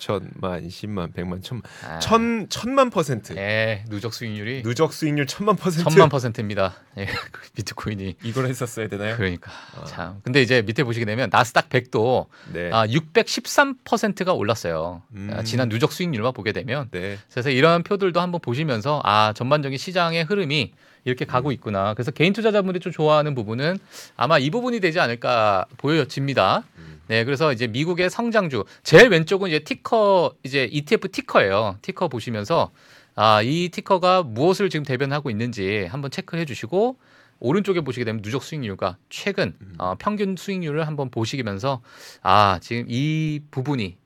천만, 0.03 0.69
십만, 0.69 1.13
백만, 1.13 1.41
천만, 1.41 1.63
아, 1.87 1.99
천 1.99 2.47
천만 2.49 2.89
퍼센트. 2.89 3.33
예, 3.37 3.85
누적 3.87 4.13
수익률이 4.13 4.61
누적 4.63 4.91
수익률 4.91 5.27
천만 5.27 5.55
퍼센트. 5.55 5.89
천만 5.89 6.09
퍼센트입니다. 6.09 6.75
예, 6.97 7.05
그 7.05 7.49
비트코인이 7.55 8.17
이걸 8.23 8.47
했었어야 8.47 8.89
되나요? 8.89 9.15
그러니까 9.15 9.51
아. 9.79 9.85
참. 9.85 10.19
근데 10.23 10.41
이제 10.41 10.61
밑에 10.61 10.83
보시게 10.83 11.05
되면 11.05 11.29
나스닥 11.31 11.69
100도 11.69 12.27
네. 12.51 12.69
아, 12.73 12.85
613%가 12.85 14.33
올랐어요. 14.33 15.03
음. 15.15 15.31
아, 15.33 15.43
지난 15.43 15.69
누적 15.69 15.93
수익률만 15.93 16.33
보게 16.33 16.51
되면 16.51 16.89
네. 16.91 17.17
그래서 17.31 17.49
이런 17.49 17.83
표들도 17.83 18.19
한번 18.19 18.41
보시면서 18.41 19.01
아 19.05 19.31
전반적인 19.33 19.77
시장의 19.77 20.25
흐름이 20.25 20.73
이렇게 21.05 21.25
가고 21.25 21.51
있구나. 21.51 21.93
그래서 21.93 22.11
개인 22.11 22.33
투자자분들이 22.33 22.79
좀 22.79 22.91
좋아하는 22.91 23.35
부분은 23.35 23.77
아마 24.15 24.39
이 24.39 24.49
부분이 24.49 24.79
되지 24.79 24.99
않을까 24.99 25.65
보여집니다. 25.77 26.63
네, 27.07 27.25
그래서 27.25 27.51
이제 27.51 27.67
미국의 27.67 28.09
성장주 28.09 28.63
제일 28.83 29.09
왼쪽은 29.09 29.49
이제 29.49 29.59
티커 29.59 30.35
이제 30.43 30.69
ETF 30.71 31.09
티커예요. 31.09 31.77
티커 31.81 32.07
보시면서 32.07 32.71
아, 33.15 33.41
이 33.41 33.69
티커가 33.69 34.23
무엇을 34.23 34.69
지금 34.69 34.85
대변하고 34.85 35.29
있는지 35.29 35.85
한번 35.85 36.09
체크해 36.09 36.45
주시고 36.45 36.97
오른쪽에 37.39 37.81
보시게 37.81 38.05
되면 38.05 38.21
누적 38.21 38.41
수익률과 38.41 38.97
최근 39.09 39.53
어, 39.77 39.95
평균 39.99 40.35
수익률을 40.37 40.87
한번 40.87 41.09
보시면서 41.11 41.81
아, 42.21 42.59
지금 42.61 42.85
이 42.87 43.41
부분이 43.51 43.97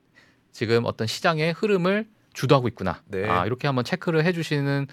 지금 0.50 0.84
어떤 0.84 1.06
시장의 1.06 1.52
흐름을 1.52 2.06
주도하고 2.38 2.68
있구나. 2.68 3.02
네. 3.06 3.28
아, 3.28 3.44
이렇게 3.46 3.66
한번 3.66 3.84
체크를 3.84 4.24
해주시는 4.24 4.86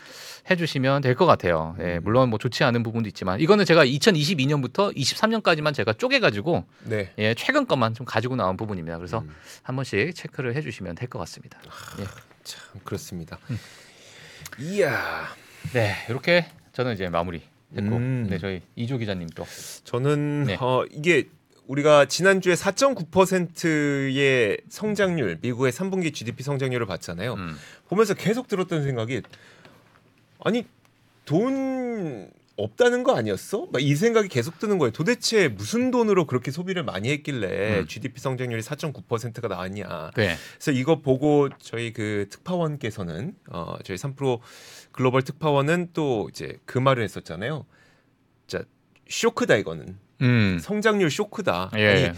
해주시면 0.50 1.02
될 1.04 1.16
것 1.16 1.28
같아요. 1.28 1.76
예, 1.80 1.98
음. 1.98 2.02
물론 2.04 2.30
뭐 2.30 2.40
좋지 2.40 2.64
않은 2.64 2.82
부분도 2.82 3.08
있지만 3.10 3.40
이거는 3.40 3.66
제가 3.66 3.86
2022년부터 3.86 4.94
23년까지만 4.96 5.74
제가 5.76 5.94
쪼개가지고 5.94 6.66
네. 6.86 7.12
예, 7.20 7.36
최근 7.36 7.68
것만 7.68 7.94
좀 7.94 8.06
가지고 8.08 8.36
나온 8.36 8.58
부분입니다. 8.58 8.98
그래서 8.98 9.20
음. 9.20 9.30
한 9.64 9.76
번씩 9.76 10.16
체크를 10.16 10.56
해주시면 10.56 10.96
될 10.96 11.06
것 11.08 11.20
같습니다. 11.20 11.60
예. 12.00 12.06
참 12.44 12.60
그렇습니다. 12.84 13.38
음. 13.52 13.60
이야. 14.60 15.28
네, 15.74 15.94
이렇게 16.10 16.48
저는 16.74 16.94
이제 16.96 17.08
마무리 17.10 17.44
됐고, 17.76 17.96
음. 17.96 18.28
네 18.28 18.40
저희 18.40 18.62
이조 18.76 18.98
기자님 18.98 19.30
또 19.36 19.46
저는 19.84 20.46
네. 20.46 20.58
어 20.60 20.84
이게 20.92 21.30
우리가 21.68 22.06
지난주에 22.06 22.54
4.9%의 22.54 24.58
성장률, 24.70 25.40
미국의 25.42 25.72
3분기 25.72 26.14
GDP 26.14 26.44
성장률을 26.44 26.86
봤잖아요. 26.86 27.34
음. 27.34 27.56
보면서 27.88 28.14
계속 28.14 28.48
들었던 28.48 28.84
생각이 28.84 29.22
아니 30.44 30.66
돈 31.26 32.30
없다는 32.58 33.04
거 33.04 33.18
아니었어? 33.18 33.68
막 33.74 33.82
이 33.82 33.96
생각이 33.96 34.30
계속 34.30 34.60
드는 34.60 34.78
거예요. 34.78 34.92
도대체 34.92 35.50
무슨 35.50 35.92
돈으로 35.92 36.26
그렇게 36.26 36.52
소비를 36.52 36.84
많이 36.84 37.10
했길래 37.10 37.80
음. 37.80 37.88
GDP 37.88 38.22
성장률이 38.22 38.62
4.9%가 38.62 39.48
나왔냐? 39.50 40.12
네, 40.16 40.36
그래서 40.54 40.72
이거 40.72 41.02
보고 41.02 41.50
저희 41.60 41.92
그 41.92 42.28
특파원께서는 42.30 43.36
어 43.50 43.76
저희 43.84 43.98
3프로 43.98 44.40
글로벌 44.92 45.24
특파원은 45.24 45.90
또 45.94 46.30
이제 46.32 46.58
그 46.66 46.78
말을 46.78 47.04
했었잖아요. 47.04 47.66
자 48.48 48.64
쇼크다 49.10 49.56
이거는 49.58 49.98
음, 50.22 50.60
성장률 50.62 51.10
쇼크다. 51.10 51.72
예, 51.78 51.88
아니 51.88 52.18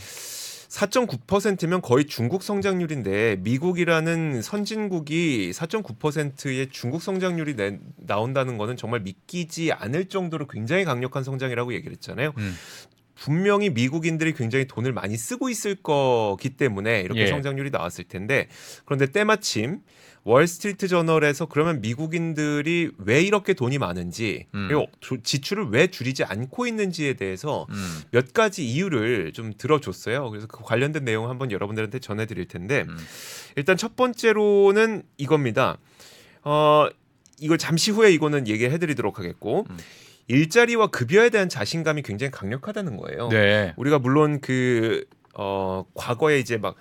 4.9%면 0.70 1.82
거의 1.82 2.06
중국 2.06 2.44
성장률인데 2.44 3.38
미국이라는 3.40 4.42
선진국이 4.42 5.52
4.9%의 5.54 6.70
중국 6.70 7.02
성장률이 7.02 7.56
내, 7.56 7.80
나온다는 7.96 8.58
거는 8.58 8.76
정말 8.76 9.00
믿기지 9.00 9.72
않을 9.72 10.06
정도로 10.06 10.48
굉장히 10.48 10.84
강력한 10.84 11.24
성장이라고 11.24 11.74
얘기를 11.74 11.94
했잖아요. 11.94 12.34
음. 12.38 12.56
분명히 13.16 13.70
미국인들이 13.72 14.34
굉장히 14.34 14.66
돈을 14.66 14.94
많이 14.94 15.18
쓰고 15.18 15.50
있을 15.50 15.76
거기 15.76 16.50
때문에 16.52 17.02
이렇게 17.02 17.22
예. 17.22 17.28
성장률이 17.28 17.72
나왔을 17.72 18.04
텐데 18.04 18.48
그런데 18.86 19.08
때마침 19.08 19.80
월스트리트 20.28 20.90
저널에서 20.90 21.46
그러면 21.46 21.80
미국인들이 21.80 22.92
왜 22.98 23.22
이렇게 23.22 23.54
돈이 23.54 23.78
많은지 23.78 24.46
음. 24.56 24.68
그리고 24.68 24.88
조- 25.00 25.22
지출을 25.22 25.70
왜 25.70 25.88
줄이지 25.88 26.26
않고 26.26 26.68
있는지에 26.68 27.14
대해서 27.14 27.66
음, 27.70 28.02
몇 28.12 28.34
가지 28.34 28.68
이유를 28.68 29.32
좀 29.32 29.54
들어줬어요. 29.58 30.30
그래서 30.30 30.46
그 30.48 30.62
관련된 30.64 31.06
내용 31.06 31.30
한번 31.30 31.50
여러분들한테 31.52 32.00
전해드릴 32.00 32.50
텐데 32.50 32.84
음. 32.90 32.98
일단 33.56 33.78
첫 33.78 33.96
번째로는 33.96 35.04
이겁니다. 35.18 35.78
어 36.44 36.88
이걸 37.40 37.58
잠시 37.58 37.92
후에 37.92 38.12
이거는 38.12 38.48
얘기해드리도록 38.50 39.20
하겠고 39.20 39.66
음. 39.70 39.78
일자리와 40.28 40.88
급여에 40.88 41.30
대한 41.30 41.48
자신감이 41.48 42.02
굉장히 42.02 42.32
강력하다는 42.32 42.98
거예요. 42.98 43.30
네, 43.30 43.74
우리가 43.78 43.98
물론 44.00 44.42
그 44.42 45.06
어, 45.36 45.86
과거에 45.94 46.38
이제 46.40 46.58
막 46.58 46.76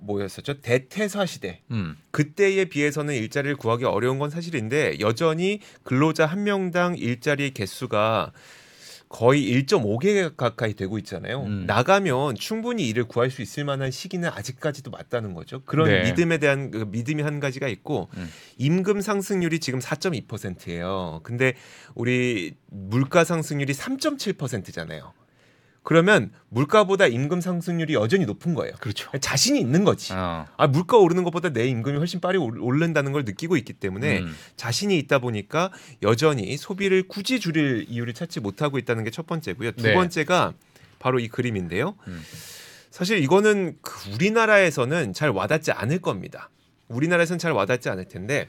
뭐였었죠 0.00 0.60
대퇴사 0.60 1.26
시대 1.26 1.62
음, 1.70 1.96
그때에 2.10 2.66
비해서는 2.66 3.14
일자리를 3.14 3.56
구하기 3.56 3.84
어려운 3.84 4.18
건 4.18 4.30
사실인데 4.30 5.00
여전히 5.00 5.60
근로자 5.82 6.26
한 6.26 6.44
명당 6.44 6.96
일자리 6.96 7.52
개수가 7.52 8.32
거의 9.08 9.50
1.5개 9.50 10.36
가까이 10.36 10.74
되고 10.74 10.98
있잖아요. 10.98 11.42
음. 11.42 11.64
나가면 11.66 12.34
충분히 12.34 12.86
일을 12.88 13.04
구할 13.04 13.30
수 13.30 13.40
있을 13.40 13.64
만한 13.64 13.90
시기는 13.90 14.28
아직까지도 14.28 14.90
맞다는 14.90 15.34
거죠. 15.34 15.62
그런 15.64 15.88
네. 15.88 16.02
믿음에 16.04 16.38
대한 16.38 16.70
그 16.70 16.86
믿음이 16.90 17.22
한 17.22 17.40
가지가 17.40 17.68
있고 17.68 18.08
음. 18.16 18.28
임금 18.58 19.00
상승률이 19.00 19.60
지금 19.60 19.78
4.2%예요. 19.78 21.20
근데 21.22 21.54
우리 21.94 22.54
물가 22.66 23.24
상승률이 23.24 23.72
3.7%잖아요. 23.72 25.14
그러면 25.82 26.30
물가보다 26.50 27.06
임금 27.06 27.40
상승률이 27.40 27.94
여전히 27.94 28.26
높은 28.26 28.52
거예요. 28.54 28.74
그렇죠. 28.80 29.10
자신이 29.20 29.58
있는 29.58 29.84
거지. 29.84 30.12
어, 30.12 30.46
아 30.56 30.66
물가 30.66 30.98
오르는 30.98 31.24
것보다 31.24 31.48
내 31.50 31.66
임금이 31.66 31.96
훨씬 31.96 32.20
빨리 32.20 32.36
올- 32.36 32.58
오른다는 32.60 33.12
걸 33.12 33.24
느끼고 33.24 33.56
있기 33.56 33.72
때문에 33.72 34.18
음, 34.18 34.34
자신이 34.56 34.98
있다 34.98 35.18
보니까 35.20 35.72
여전히 36.02 36.56
소비를 36.58 37.08
굳이 37.08 37.40
줄일 37.40 37.86
이유를 37.88 38.12
찾지 38.12 38.40
못하고 38.40 38.78
있다는 38.78 39.04
게 39.04 39.10
첫 39.10 39.26
번째고요. 39.26 39.72
두 39.72 39.84
네. 39.84 39.94
번째가 39.94 40.52
바로 40.98 41.18
이 41.20 41.28
그림인데요. 41.28 41.96
음. 42.06 42.22
사실 42.90 43.22
이거는 43.22 43.76
그 43.80 44.10
우리나라에서는 44.14 45.12
잘 45.14 45.30
와닿지 45.30 45.72
않을 45.72 46.00
겁니다. 46.00 46.50
우리나라에서는 46.88 47.38
잘 47.38 47.52
와닿지 47.52 47.88
않을 47.90 48.06
텐데 48.06 48.48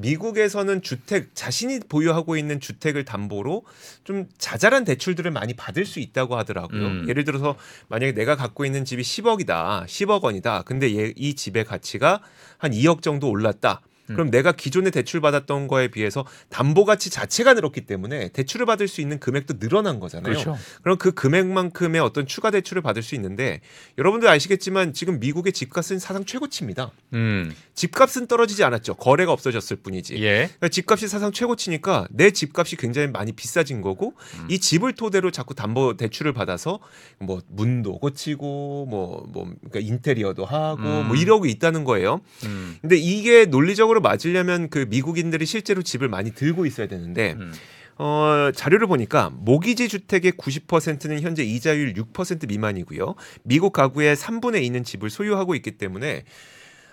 미국에서는 0.00 0.82
주택 0.82 1.34
자신이 1.34 1.80
보유하고 1.88 2.36
있는 2.36 2.60
주택을 2.60 3.04
담보로 3.04 3.64
좀 4.04 4.26
자잘한 4.38 4.84
대출들을 4.84 5.30
많이 5.30 5.54
받을 5.54 5.84
수 5.84 6.00
있다고 6.00 6.36
하더라고요. 6.36 6.86
음. 6.86 7.08
예를 7.08 7.24
들어서 7.24 7.56
만약에 7.88 8.12
내가 8.12 8.36
갖고 8.36 8.64
있는 8.64 8.84
집이 8.84 9.02
10억이다, 9.02 9.84
10억 9.86 10.22
원이다. 10.22 10.62
근데 10.62 10.96
얘, 10.96 11.12
이 11.16 11.34
집의 11.34 11.64
가치가 11.64 12.20
한 12.58 12.72
2억 12.72 13.02
정도 13.02 13.28
올랐다. 13.28 13.80
음. 14.10 14.14
그럼 14.14 14.30
내가 14.30 14.52
기존에 14.52 14.90
대출 14.90 15.20
받았던 15.20 15.68
거에 15.68 15.88
비해서 15.88 16.24
담보 16.48 16.84
가치 16.84 17.10
자체가 17.10 17.54
늘었기 17.54 17.82
때문에 17.82 18.28
대출을 18.28 18.66
받을 18.66 18.88
수 18.88 19.00
있는 19.00 19.18
금액도 19.18 19.58
늘어난 19.58 20.00
거잖아요. 20.00 20.32
그렇죠. 20.32 20.56
그럼 20.82 20.98
그 20.98 21.12
금액만큼의 21.12 22.00
어떤 22.00 22.26
추가 22.26 22.50
대출을 22.50 22.82
받을 22.82 23.02
수 23.02 23.14
있는데 23.14 23.60
여러분들 23.98 24.28
아시겠지만 24.28 24.92
지금 24.92 25.20
미국의 25.20 25.52
집값은 25.52 25.98
사상 25.98 26.24
최고치입니다. 26.24 26.90
음, 27.14 27.54
집값은 27.74 28.26
떨어지지 28.26 28.64
않았죠. 28.64 28.94
거래가 28.94 29.32
없어졌을 29.32 29.76
뿐이지. 29.76 30.22
예, 30.22 30.46
그러니까 30.46 30.68
집값이 30.68 31.08
사상 31.08 31.32
최고치니까 31.32 32.08
내 32.10 32.30
집값이 32.30 32.76
굉장히 32.76 33.08
많이 33.08 33.32
비싸진 33.32 33.82
거고 33.82 34.14
음. 34.40 34.46
이 34.50 34.58
집을 34.58 34.94
토대로 34.94 35.30
자꾸 35.30 35.54
담보 35.54 35.96
대출을 35.96 36.32
받아서 36.32 36.80
뭐 37.18 37.40
문도 37.48 37.98
고치고 37.98 38.86
뭐뭐 38.86 39.54
그러니까 39.70 39.80
인테리어도 39.80 40.44
하고 40.44 40.82
음. 40.82 41.08
뭐 41.08 41.16
이러고 41.16 41.46
있다는 41.46 41.84
거예요. 41.84 42.20
음, 42.44 42.76
근데 42.80 42.96
이게 42.96 43.44
논리적으로 43.44 43.97
맞으려면 44.00 44.68
그 44.70 44.86
미국인들이 44.88 45.46
실제로 45.46 45.82
집을 45.82 46.08
많이 46.08 46.32
들고 46.32 46.66
있어야 46.66 46.86
되는데 46.86 47.32
음, 47.38 47.52
어, 47.96 48.50
자료를 48.54 48.86
보니까 48.86 49.30
모기지 49.34 49.88
주택의 49.88 50.32
90%는 50.32 51.20
현재 51.20 51.42
이자율 51.42 51.94
6% 51.94 52.46
미만이고요. 52.48 53.14
미국 53.42 53.72
가구의 53.72 54.14
3분의 54.16 54.62
2는 54.70 54.84
집을 54.84 55.10
소유하고 55.10 55.54
있기 55.56 55.72
때문에 55.78 56.24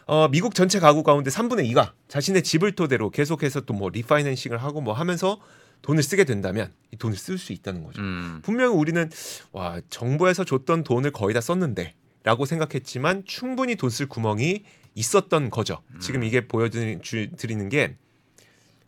어, 0.07 0.27
미국 0.29 0.53
전체 0.55 0.79
가구 0.79 1.03
가운데 1.03 1.29
3분의 1.31 1.69
2가 1.71 1.91
자신의 2.07 2.43
집을 2.43 2.73
토대로 2.73 3.09
계속해서 3.09 3.61
또 3.61 3.73
뭐 3.75 3.89
리파이낸싱을 3.89 4.57
하고 4.61 4.81
뭐 4.81 4.93
하면서 4.93 5.39
돈을 5.81 6.01
쓰게 6.01 6.23
된다면 6.23 6.71
이 6.91 6.97
돈을 6.97 7.15
쓸 7.17 7.37
수 7.37 7.53
있다는 7.53 7.83
거죠. 7.83 8.01
음, 8.01 8.39
분명히 8.43 8.73
우리는 8.75 9.09
와 9.51 9.79
정부에서 9.89 10.43
줬던 10.43 10.83
돈을 10.83 11.11
거의 11.11 11.33
다 11.35 11.41
썼는데라고 11.41 12.45
생각했지만 12.45 13.23
충분히 13.25 13.75
돈 13.75 13.89
쓸 13.91 14.07
구멍이 14.07 14.63
있었던 14.95 15.49
거죠. 15.49 15.81
지금 15.99 16.23
이게 16.23 16.47
보여드리는 16.47 17.69
게 17.69 17.95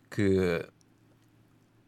그 0.08 0.66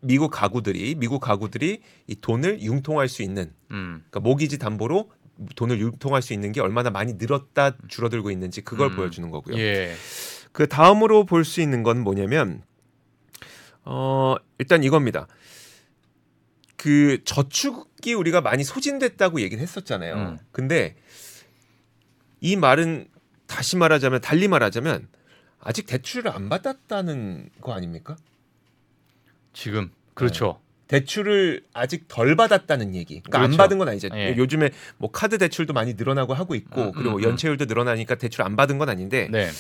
미국 0.01 0.31
가구들이 0.31 0.95
미국 0.95 1.21
가구들이 1.21 1.83
이 2.07 2.15
돈을 2.21 2.63
융통할 2.63 3.09
수 3.09 3.23
있는 3.23 3.53
음, 3.71 4.03
그러니까 4.09 4.21
모기지 4.21 4.59
담보로 4.59 5.11
돈을 5.57 5.81
융통할 5.81 6.23
수 6.23 6.33
있는 6.33 6.53
게 6.53 6.61
얼마나 6.61 6.91
많이 6.91 7.15
늘었다 7.15 7.77
줄어들고 7.89 8.31
있는지 8.31 8.63
그걸 8.63 8.91
음. 8.91 8.97
보여주는 8.97 9.31
거고요. 9.31 9.59
예, 9.59 9.95
그 10.53 10.69
다음으로 10.69 11.25
볼 11.25 11.45
수 11.45 11.61
있는 11.61 11.83
건 11.83 12.01
뭐냐면 12.01 12.63
어 13.85 14.37
일단 14.59 14.85
이겁니다. 14.85 15.27
그 16.77 17.23
저축이 17.25 18.15
우리가 18.15 18.41
많이 18.41 18.65
소진됐다고 18.65 19.43
얘기를 19.43 19.63
했었잖아요. 19.63 20.15
음. 20.15 20.39
근데 20.51 20.97
이 22.41 22.57
말은 22.57 23.07
다시 23.51 23.77
말하자면 23.77 24.21
달리 24.21 24.47
말하자면 24.47 25.09
아직 25.61 25.87
대출을 25.87 26.31
안 26.31 26.49
받았다는 26.49 27.51
거 27.61 27.73
아닙니까? 27.75 28.17
지금 29.53 29.91
그렇죠. 30.15 30.61
대출을 30.87 31.65
아직 31.73 32.07
덜 32.09 32.35
받았다는 32.37 32.95
얘기. 32.95 33.21
그러니까 33.21 33.39
안 33.39 33.45
그렇죠. 33.47 33.57
받은 33.59 33.79
건 33.79 33.89
아니죠. 33.89 34.09
예. 34.15 34.35
요즘에 34.37 34.71
뭐 34.99 35.11
카드 35.11 35.37
대출도 35.39 35.73
많이 35.73 35.95
늘어나고 35.95 36.33
하고 36.35 36.55
있고 36.55 36.83
음, 36.83 36.93
그리고 36.93 37.17
음, 37.17 37.23
연체율도 37.23 37.65
늘어나니까 37.67 38.15
대출 38.17 38.43
안 38.43 38.57
받은 38.57 38.79
건 38.79 38.89
아닌데 38.89 39.29
네, 39.31 39.51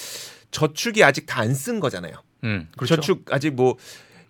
저축이 0.50 1.02
아직 1.04 1.26
다 1.26 1.42
안 1.42 1.52
쓴 1.54 1.80
거잖아요. 1.80 2.14
음, 2.44 2.68
그렇죠. 2.76 2.96
저축 2.96 3.24
아직 3.32 3.54
뭐 3.54 3.76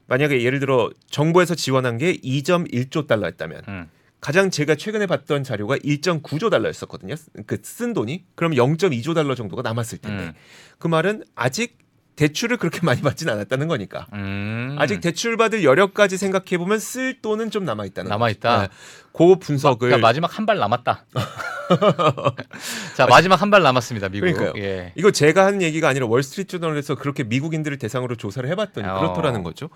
만약에 0.08 0.42
예를 0.42 0.58
들어 0.60 0.90
정부에서 1.10 1.54
지원한 1.54 1.96
게 1.98 2.14
2.1조 2.16 3.06
달러였다면 3.06 3.62
음. 3.68 3.90
가장 4.20 4.50
제가 4.50 4.74
최근에 4.74 5.06
봤던 5.06 5.44
자료가 5.44 5.76
1.9조 5.78 6.50
달러였었거든요. 6.50 7.14
그 7.46 7.62
쓴 7.62 7.92
돈이 7.94 8.24
그럼 8.34 8.52
0.2조 8.52 9.14
달러 9.14 9.34
정도가 9.34 9.62
남았을 9.62 9.98
텐데 9.98 10.24
음. 10.24 10.32
그 10.78 10.88
말은 10.88 11.24
아직 11.34 11.78
대출을 12.16 12.58
그렇게 12.58 12.80
많이 12.82 13.00
받진 13.00 13.30
않았다는 13.30 13.66
거니까 13.66 14.06
음. 14.12 14.76
아직 14.78 15.00
대출 15.00 15.38
받을 15.38 15.64
여력까지 15.64 16.18
생각해 16.18 16.58
보면 16.58 16.78
쓸 16.78 17.22
돈은 17.22 17.50
좀 17.50 17.64
남아 17.64 17.86
있다는 17.86 18.10
남아 18.10 18.28
있다. 18.30 18.68
그 19.14 19.36
분석을 19.36 19.78
그러니까 19.88 20.06
마지막 20.06 20.36
한 20.36 20.44
발 20.44 20.58
남았다. 20.58 21.06
자 22.96 23.06
마지막 23.06 23.40
한 23.40 23.50
발 23.50 23.62
남았습니다 23.62 24.08
미국. 24.10 24.34
그러니까요. 24.34 24.62
예. 24.62 24.92
이거 24.96 25.10
제가 25.10 25.46
하는 25.46 25.62
얘기가 25.62 25.88
아니라 25.88 26.06
월스트리트 26.06 26.58
저널에서 26.60 26.94
그렇게 26.94 27.24
미국인들을 27.24 27.78
대상으로 27.78 28.16
조사를 28.16 28.48
해봤더니 28.50 28.86
어. 28.86 28.98
그렇더라는 29.00 29.42
거죠. 29.42 29.70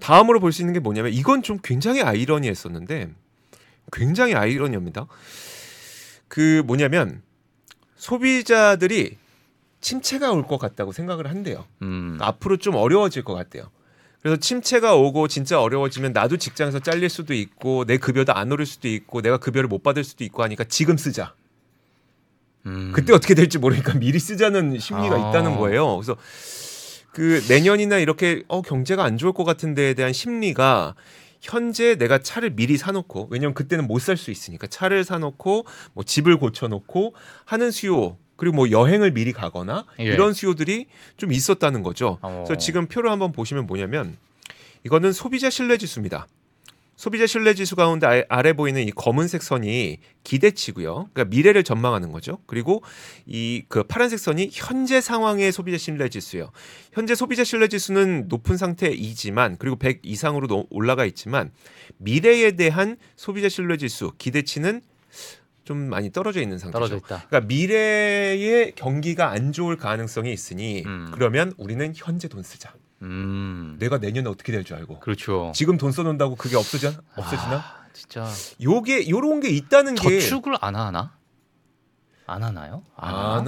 다음으로 0.00 0.40
볼 0.40 0.50
수 0.52 0.62
있는 0.62 0.72
게 0.74 0.80
뭐냐면 0.80 1.12
이건 1.12 1.42
좀 1.42 1.58
굉장히 1.62 2.02
아이러니했었는데 2.02 3.10
굉장히 3.92 4.34
아이러니합니다. 4.34 5.06
그 6.28 6.62
뭐냐면 6.66 7.22
소비자들이 7.96 9.16
침체가 9.80 10.32
올 10.32 10.44
것 10.46 10.58
같다고 10.58 10.92
생각을 10.92 11.28
한대요. 11.28 11.64
음. 11.82 12.18
앞으로 12.20 12.56
좀 12.56 12.74
어려워질 12.74 13.22
것 13.24 13.34
같대요. 13.34 13.70
그래서 14.22 14.38
침체가 14.38 14.94
오고 14.96 15.28
진짜 15.28 15.60
어려워지면 15.60 16.14
나도 16.14 16.38
직장에서 16.38 16.78
잘릴 16.78 17.10
수도 17.10 17.34
있고 17.34 17.84
내 17.84 17.98
급여도 17.98 18.32
안 18.32 18.50
오를 18.50 18.64
수도 18.64 18.88
있고 18.88 19.20
내가 19.20 19.36
급여를 19.36 19.68
못 19.68 19.82
받을 19.82 20.02
수도 20.02 20.24
있고 20.24 20.42
하니까 20.42 20.64
지금 20.64 20.96
쓰자. 20.96 21.34
음. 22.64 22.92
그때 22.94 23.12
어떻게 23.12 23.34
될지 23.34 23.58
모르니까 23.58 23.94
미리 23.98 24.18
쓰자는 24.18 24.78
심리가 24.78 25.16
아. 25.16 25.28
있다는 25.28 25.58
거예요. 25.58 25.96
그래서 25.96 26.16
그 27.12 27.44
내년이나 27.48 27.98
이렇게 27.98 28.42
어 28.48 28.62
경제가 28.62 29.04
안 29.04 29.18
좋을 29.18 29.34
것 29.34 29.44
같은 29.44 29.74
데에 29.74 29.92
대한 29.92 30.14
심리가 30.14 30.94
현재 31.44 31.96
내가 31.96 32.18
차를 32.18 32.50
미리 32.56 32.78
사놓고 32.78 33.28
왜냐면 33.30 33.52
그때는 33.52 33.86
못 33.86 34.00
살 34.00 34.16
수 34.16 34.30
있으니까 34.30 34.66
차를 34.66 35.04
사놓고 35.04 35.66
뭐 35.92 36.04
집을 36.04 36.38
고쳐놓고 36.38 37.14
하는 37.44 37.70
수요 37.70 38.16
그리고 38.36 38.56
뭐 38.56 38.70
여행을 38.70 39.12
미리 39.12 39.32
가거나 39.32 39.84
예. 40.00 40.04
이런 40.04 40.32
수요들이 40.32 40.86
좀 41.18 41.32
있었다는 41.32 41.82
거죠. 41.82 42.18
어. 42.22 42.44
그래서 42.46 42.58
지금 42.58 42.86
표를 42.86 43.10
한번 43.10 43.30
보시면 43.32 43.66
뭐냐면 43.66 44.16
이거는 44.84 45.12
소비자 45.12 45.50
신뢰 45.50 45.76
지수입니다. 45.76 46.26
소비자 46.96 47.26
신뢰 47.26 47.54
지수 47.54 47.74
가운데 47.76 48.24
아래, 48.28 48.52
보이는 48.52 48.80
이 48.82 48.90
검은색 48.92 49.42
선이 49.42 49.98
기대치고요. 50.22 51.08
그러니까 51.12 51.24
미래를 51.24 51.64
전망하는 51.64 52.12
거죠. 52.12 52.38
그리고 52.46 52.82
이 53.26 53.62
그 53.68 53.82
파란색 53.82 54.18
선이 54.18 54.50
현재 54.52 55.00
상황의 55.00 55.50
소비자 55.52 55.76
신뢰 55.78 56.08
지수예요. 56.08 56.50
현재 56.92 57.14
소비자 57.14 57.42
신뢰 57.44 57.66
지수는 57.68 58.26
높은 58.28 58.56
상태이지만 58.56 59.56
그리고 59.58 59.76
100 59.76 60.00
이상으로 60.04 60.46
노- 60.46 60.66
올라가 60.70 61.04
있지만 61.04 61.50
미래에 61.98 62.52
대한 62.52 62.96
소비자 63.16 63.48
신뢰 63.48 63.76
지수 63.76 64.12
기대치는 64.18 64.82
좀 65.64 65.78
많이 65.78 66.12
떨어져 66.12 66.42
있는 66.42 66.58
상태죠. 66.58 66.78
떨어져. 66.78 67.00
그러니까 67.00 67.40
미래의 67.40 68.72
경기가 68.76 69.30
안 69.30 69.50
좋을 69.52 69.76
가능성이 69.76 70.32
있으니 70.32 70.82
음. 70.86 71.08
그러면 71.12 71.52
우리는 71.56 71.92
현재 71.96 72.28
돈 72.28 72.42
쓰자. 72.42 72.72
음. 73.02 73.76
내가 73.78 73.98
내년에 73.98 74.28
어떻게 74.28 74.52
될 74.52 74.64
줄 74.64 74.76
알고. 74.76 75.00
그렇죠. 75.00 75.52
지금 75.54 75.76
돈 75.76 75.92
써놓는다고 75.92 76.36
그게 76.36 76.56
없어져 76.56 76.92
없어지나? 77.16 77.56
아, 77.56 77.86
진짜 77.92 78.26
요게 78.62 79.10
요런 79.10 79.40
게 79.40 79.48
있다는 79.50 79.94
게 79.94 80.20
저축을 80.20 80.54
안 80.60 80.74
하나? 80.76 81.16
안 82.26 82.42
하나요? 82.42 82.84
안 82.96 83.46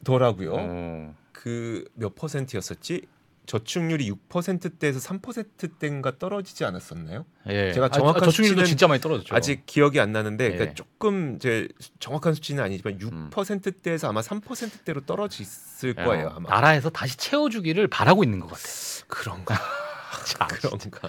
하더라고요. 0.00 0.54
어. 0.56 1.14
그몇 1.32 2.14
퍼센트였었지? 2.14 3.06
저축률이 3.48 4.12
6%대에서 4.28 5.00
3%대인가 5.00 6.18
떨어지지 6.18 6.66
않았었나요? 6.66 7.24
예. 7.48 7.72
제가 7.72 7.86
아, 7.86 7.88
정확한 7.88 8.22
아, 8.22 8.24
저축률도 8.26 8.60
수치는 8.60 8.64
진짜 8.66 8.86
많이 8.86 9.00
떨어졌죠. 9.00 9.34
아직 9.34 9.64
기억이 9.64 9.98
안 10.00 10.12
나는데 10.12 10.50
그러니까 10.50 10.70
예. 10.70 10.74
조금 10.74 11.36
이제 11.36 11.66
정확한 11.98 12.34
수치는 12.34 12.62
아니지만 12.62 12.98
음. 13.02 13.30
6%대에서 13.30 14.10
아마 14.10 14.20
3%대로 14.20 15.00
떨어졌을 15.00 15.94
거예요 15.94 16.26
어, 16.26 16.32
아마. 16.36 16.50
나라에서 16.50 16.90
다시 16.90 17.16
채워주기를 17.16 17.88
바라고 17.88 18.22
있는 18.22 18.38
것 18.38 18.48
같아요. 18.48 19.06
그런가? 19.08 19.54
참, 20.26 20.46
그런가? 20.48 21.08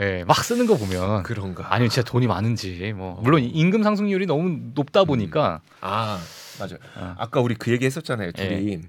예, 0.00 0.24
막 0.24 0.42
쓰는 0.42 0.66
거 0.66 0.78
보면 0.78 1.22
그런가? 1.22 1.72
아니면 1.72 1.90
진짜 1.90 2.10
돈이 2.10 2.26
많은지 2.26 2.94
뭐 2.94 3.18
어. 3.18 3.20
물론 3.20 3.42
임금 3.42 3.82
상승률이 3.82 4.24
너무 4.24 4.58
높다 4.74 5.04
보니까 5.04 5.60
아 5.82 6.18
맞아요. 6.58 6.78
어. 6.96 7.14
아까 7.18 7.40
우리 7.40 7.54
그 7.54 7.70
얘기 7.70 7.84
했었잖아요. 7.84 8.32
둘이 8.32 8.80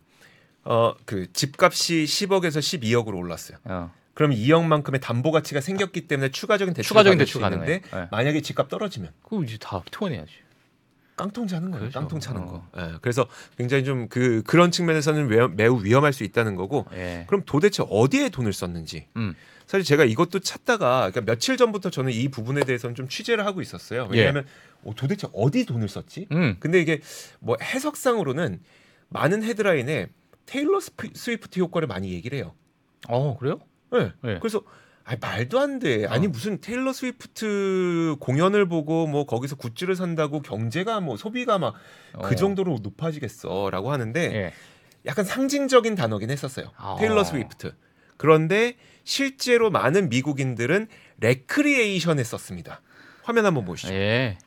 어그 0.65 1.31
집값이 1.31 2.03
10억에서 2.05 2.57
12억으로 2.59 3.15
올랐어요. 3.17 3.57
어, 3.65 3.91
그럼 4.13 4.31
2억만큼의 4.31 4.99
담보 5.01 5.31
가치가 5.31 5.61
생겼기 5.61 6.07
때문에 6.07 6.29
추가적인 6.31 6.73
대출 6.73 6.87
추가적인 6.89 7.17
대출 7.19 7.39
가능해. 7.41 7.69
예. 7.71 8.07
만약에 8.11 8.41
집값 8.41 8.67
떨어지면 8.69 9.11
그거 9.23 9.43
이제 9.43 9.57
다 9.59 9.83
투원해야지. 9.91 10.31
깡통 11.15 11.47
차는 11.47 11.71
거예요. 11.71 11.81
그렇죠. 11.83 11.99
깡통 11.99 12.19
차는 12.19 12.41
어. 12.41 12.45
거. 12.45 12.81
예, 12.81 12.93
그래서 13.01 13.25
굉장히 13.57 13.85
좀 13.85 14.07
그 14.09 14.41
그런 14.45 14.69
측면에서는 14.71 15.27
매- 15.29 15.47
매우 15.47 15.81
위험할 15.83 16.11
수 16.11 16.23
있다는 16.25 16.55
거고. 16.55 16.85
예. 16.93 17.23
그럼 17.27 17.43
도대체 17.45 17.83
어디에 17.89 18.29
돈을 18.29 18.51
썼는지. 18.51 19.07
음. 19.15 19.33
사실 19.67 19.83
제가 19.85 20.03
이것도 20.03 20.39
찾다가 20.39 21.09
그러니까 21.11 21.21
며칠 21.21 21.57
전부터 21.57 21.89
저는 21.89 22.11
이 22.11 22.27
부분에 22.29 22.63
대해서는 22.65 22.95
좀 22.95 23.07
취재를 23.07 23.45
하고 23.45 23.61
있었어요. 23.61 24.07
왜냐하면 24.11 24.45
어, 24.83 24.93
도대체 24.95 25.27
어디 25.33 25.65
돈을 25.65 25.87
썼지? 25.87 26.27
음. 26.31 26.57
근데 26.59 26.79
이게 26.81 27.01
뭐 27.39 27.55
해석상으로는 27.61 28.59
많은 29.09 29.43
헤드라인에 29.43 30.07
테일러 30.45 30.79
스피- 30.79 31.13
스위프트 31.15 31.59
효과를 31.59 31.87
많이 31.87 32.11
얘기를 32.13 32.37
해요. 32.37 32.53
어 33.07 33.37
그래요? 33.37 33.59
네. 33.91 34.11
네. 34.23 34.39
그래서 34.39 34.61
아 35.03 35.15
말도 35.19 35.59
안 35.59 35.79
돼. 35.79 36.05
아니 36.07 36.25
어. 36.27 36.29
무슨 36.29 36.59
테일러 36.61 36.91
스위프트 36.93 38.15
공연을 38.19 38.67
보고 38.67 39.05
뭐 39.07 39.25
거기서 39.25 39.55
굿즈를 39.55 39.95
산다고 39.95 40.41
경제가 40.41 40.99
뭐 40.99 41.15
소비가 41.17 41.57
막그 41.59 41.77
어. 42.15 42.35
정도로 42.35 42.79
높아지겠어라고 42.81 43.91
하는데 43.91 44.19
예. 44.33 44.53
약간 45.05 45.23
상징적인 45.25 45.93
단어긴 45.95 46.31
했었어요. 46.31 46.71
아. 46.77 46.95
테일러 46.99 47.23
스위프트. 47.23 47.75
그런데 48.17 48.75
실제로 49.03 49.69
많은 49.69 50.09
미국인들은 50.09 50.87
레크리에이션에 51.19 52.23
썼습니다. 52.23 52.81
화면 53.23 53.45
한번 53.45 53.65
보시죠. 53.65 53.93
예. 53.93 54.37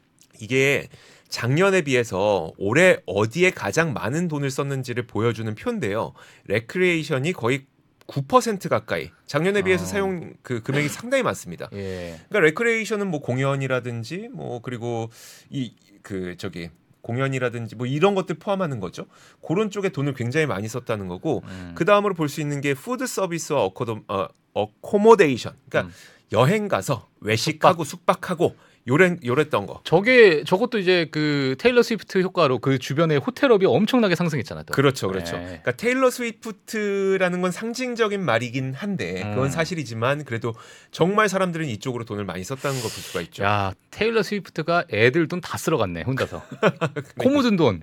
이게 0.40 0.88
작년에 1.28 1.82
비해서 1.82 2.52
올해 2.58 2.98
어디에 3.06 3.50
가장 3.50 3.92
많은 3.92 4.28
돈을 4.28 4.50
썼는지를 4.50 5.06
보여주는 5.06 5.52
표인데요. 5.54 6.14
레크리에이션이 6.46 7.32
거의 7.32 7.66
9% 8.06 8.68
가까이 8.70 9.10
작년에 9.26 9.62
비해서 9.62 9.84
어. 9.84 9.86
사용 9.86 10.32
그 10.42 10.62
금액이 10.62 10.88
상당히 10.88 11.22
많습니다. 11.22 11.68
예. 11.74 12.18
그러니까 12.28 12.40
레크리에이션은 12.40 13.08
뭐 13.10 13.20
공연이라든지 13.20 14.30
뭐 14.32 14.60
그리고 14.62 15.10
이 15.50 15.74
그 16.08 16.36
저기 16.38 16.70
공연이라든지 17.02 17.76
뭐 17.76 17.86
이런 17.86 18.14
것들 18.14 18.36
포함하는 18.38 18.80
거죠. 18.80 19.04
그런 19.46 19.70
쪽에 19.70 19.90
돈을 19.90 20.14
굉장히 20.14 20.46
많이 20.46 20.68
썼다는 20.68 21.06
거고 21.08 21.42
음. 21.46 21.72
그 21.74 21.84
다음으로 21.84 22.14
볼 22.14 22.28
수 22.28 22.40
있는 22.40 22.62
게 22.62 22.72
food 22.72 23.06
service와 23.06 23.62
accommo- 23.64 24.00
어, 24.08 24.26
accommodation. 24.54 25.52
그러니까 25.68 25.92
음. 25.92 25.94
여행 26.32 26.66
가서 26.68 27.08
외식하고 27.20 27.84
숙박 27.84 28.30
하고 28.30 28.56
요래 28.86 29.16
요랬던 29.24 29.66
거. 29.66 29.80
저게 29.84 30.44
저것도 30.44 30.78
이제 30.78 31.08
그 31.10 31.56
테일러 31.58 31.82
스위프트 31.82 32.20
효과로 32.22 32.58
그 32.58 32.78
주변의 32.78 33.18
호텔업이 33.18 33.66
엄청나게 33.66 34.14
상승했잖아요. 34.14 34.64
또. 34.64 34.72
그렇죠, 34.72 35.08
그렇죠. 35.08 35.36
네. 35.36 35.44
그러니까 35.44 35.72
테일러 35.72 36.10
스위프트라는 36.10 37.40
건 37.42 37.50
상징적인 37.50 38.24
말이긴 38.24 38.74
한데 38.74 39.22
그건 39.30 39.44
음. 39.46 39.50
사실이지만 39.50 40.24
그래도 40.24 40.54
정말 40.90 41.28
사람들은 41.28 41.66
이쪽으로 41.66 42.04
돈을 42.04 42.24
많이 42.24 42.44
썼다는 42.44 42.76
걸볼 42.76 42.90
수가 42.90 43.20
있죠. 43.22 43.44
야 43.44 43.72
테일러 43.90 44.22
스위프트가 44.22 44.84
애들 44.92 45.26
돈 45.26 45.38
다 45.40 45.56
쓸어갔네 45.56 46.02
혼자서 46.02 46.42
그러니까 46.60 47.02
코 47.16 47.28
묻은 47.30 47.56
돈 47.56 47.82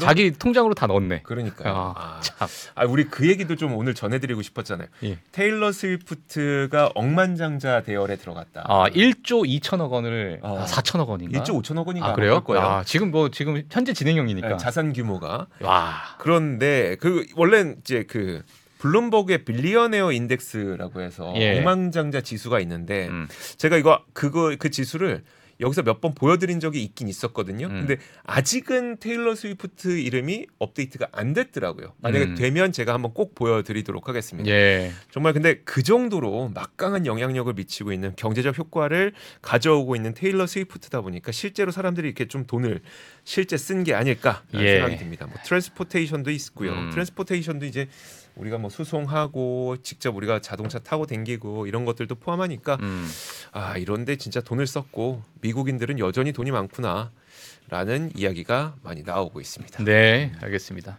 자기 0.00 0.32
통장으로 0.32 0.74
다 0.74 0.86
넣었네. 0.88 1.20
그러니까 1.22 1.70
아, 1.70 1.94
아, 1.96 2.20
참. 2.20 2.48
아, 2.74 2.84
우리 2.84 3.04
그 3.04 3.28
얘기도 3.28 3.54
좀 3.56 3.74
오늘 3.76 3.94
전해드리고 3.94 4.42
싶었잖아요. 4.42 4.88
예. 5.04 5.18
테일러 5.30 5.70
스위프트가 5.70 6.90
억만장자 6.94 7.82
대열에 7.82 8.16
들어갔다. 8.16 8.64
아 8.66 8.86
1조 8.90 9.46
2천억 9.60 9.90
원을 9.90 10.21
어. 10.42 10.60
아, 10.60 10.64
4천억 10.64 11.08
원인가? 11.08 11.42
1조 11.42 11.62
5천억 11.62 11.86
원인가 11.86 12.08
아 12.08 12.12
그래요? 12.14 12.42
거예요. 12.44 12.64
아, 12.64 12.84
지금 12.84 13.10
뭐 13.10 13.30
지금 13.30 13.62
현재 13.70 13.92
진행형이니까. 13.92 14.48
네, 14.48 14.56
자산 14.56 14.92
규모가 14.92 15.46
와. 15.60 15.94
그런데 16.18 16.96
그 17.00 17.26
원래 17.36 17.74
이제 17.80 18.04
그 18.08 18.42
블룸버그의 18.78 19.44
빌리어네어 19.44 20.10
인덱스라고 20.12 21.00
해서 21.02 21.32
예. 21.36 21.58
억만장자 21.60 22.20
지수가 22.20 22.58
있는데 22.60 23.06
음. 23.08 23.28
제가 23.56 23.76
이거 23.76 24.02
그거 24.12 24.54
그 24.58 24.70
지수를 24.70 25.22
여기서 25.62 25.82
몇 25.82 26.02
번 26.02 26.14
보여드린 26.14 26.58
적이 26.58 26.82
있긴 26.82 27.06
있었거든요. 27.08 27.68
음. 27.68 27.86
근데 27.86 27.96
아직은 28.24 28.96
테일러 28.98 29.36
스위프트 29.36 29.98
이름이 30.00 30.46
업데이트가 30.58 31.08
안 31.12 31.32
됐더라고요. 31.32 31.94
만약에 32.00 32.24
음. 32.24 32.34
되면 32.34 32.72
제가 32.72 32.92
한번 32.92 33.14
꼭 33.14 33.34
보여드리도록 33.36 34.08
하겠습니다. 34.08 34.50
예. 34.50 34.90
정말 35.12 35.32
근데 35.32 35.60
그 35.64 35.82
정도로 35.84 36.50
막강한 36.52 37.06
영향력을 37.06 37.52
미치고 37.54 37.92
있는 37.92 38.14
경제적 38.16 38.58
효과를 38.58 39.12
가져오고 39.42 39.94
있는 39.94 40.12
테일러 40.12 40.46
스위프트다 40.46 41.00
보니까 41.02 41.30
실제로 41.30 41.70
사람들이 41.70 42.08
이렇게 42.08 42.26
좀 42.26 42.44
돈을 42.46 42.80
실제 43.24 43.56
쓴 43.56 43.84
게 43.84 43.94
아닐까 43.94 44.42
예. 44.54 44.74
생각이 44.74 44.96
듭니다. 44.96 45.26
뭐 45.26 45.36
transportation도 45.44 46.30
있고요. 46.32 46.72
음. 46.72 46.90
transportation도 46.90 47.66
이제 47.66 47.88
우리가 48.36 48.58
뭐 48.58 48.70
수송하고 48.70 49.76
직접 49.82 50.16
우리가 50.16 50.40
자동차 50.40 50.78
타고 50.78 51.06
댕기고 51.06 51.66
이런 51.66 51.84
것들도 51.84 52.14
포함하니까 52.16 52.78
음. 52.80 53.08
아 53.52 53.76
이런데 53.76 54.16
진짜 54.16 54.40
돈을 54.40 54.66
썼고 54.66 55.22
미국인들은 55.42 55.98
여전히 55.98 56.32
돈이 56.32 56.50
많구나라는 56.50 58.12
이야기가 58.14 58.76
많이 58.82 59.02
나오고 59.02 59.40
있습니다. 59.40 59.84
네, 59.84 60.32
알겠습니다. 60.40 60.98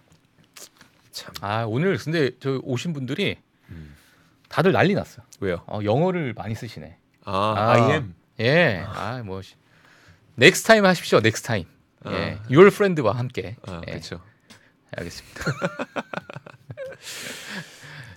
참 1.11 1.33
아 1.41 1.65
오늘 1.67 1.97
근데 1.97 2.31
저 2.39 2.59
오신 2.63 2.93
분들이 2.93 3.37
음. 3.69 3.95
다들 4.49 4.71
난리 4.71 4.93
났어. 4.93 5.21
왜요? 5.39 5.63
어, 5.67 5.79
영어를 5.83 6.33
많이 6.35 6.53
쓰시네. 6.55 6.97
아, 7.25 7.31
아. 7.57 7.71
I'm 7.91 8.13
예, 8.39 8.83
아뭐 8.87 9.41
next 10.35 10.67
time 10.67 10.85
하십시오. 10.85 11.19
next 11.19 11.47
time. 11.47 11.65
예, 12.07 12.39
아. 12.39 12.43
your 12.51 12.67
friend와 12.67 13.13
함께. 13.15 13.55
아 13.67 13.81
예, 13.87 13.91
그렇죠. 13.91 14.21
알겠습니다. 14.95 15.43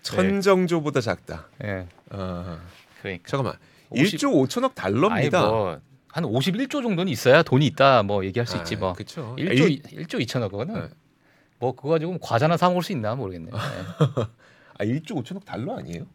천정조보다 0.03 1.01
작다. 1.01 1.49
예, 1.64 1.87
아, 2.11 2.61
그러니까. 3.03 3.29
잠깐만 3.29 3.55
50 3.90 4.20
1조 4.20 4.49
5천억 4.49 4.75
달러입니다. 4.75 5.38
아니 5.38 5.46
뭐 5.49 5.81
한 6.16 6.25
51조 6.25 6.83
정도는 6.83 7.09
있어야 7.09 7.42
돈이 7.42 7.66
있다 7.66 8.03
뭐 8.03 8.25
얘기할 8.25 8.46
수 8.46 8.57
있지 8.57 8.75
뭐. 8.75 8.94
그렇죠. 8.94 9.37
1조 9.38 9.85
1조 9.85 10.27
2천억 10.27 10.51
원은 10.55 10.75
네. 10.75 10.88
뭐 11.59 11.77
그거 11.77 11.90
가지고 11.90 12.16
과자나 12.18 12.57
사 12.57 12.68
먹을 12.68 12.83
수 12.83 12.92
있나 12.92 13.14
모르겠네. 13.14 13.51
요 13.51 13.55
아 14.79 14.85
1조 14.85 15.22
5천억 15.22 15.44
달러 15.44 15.77
아니에요? 15.77 16.07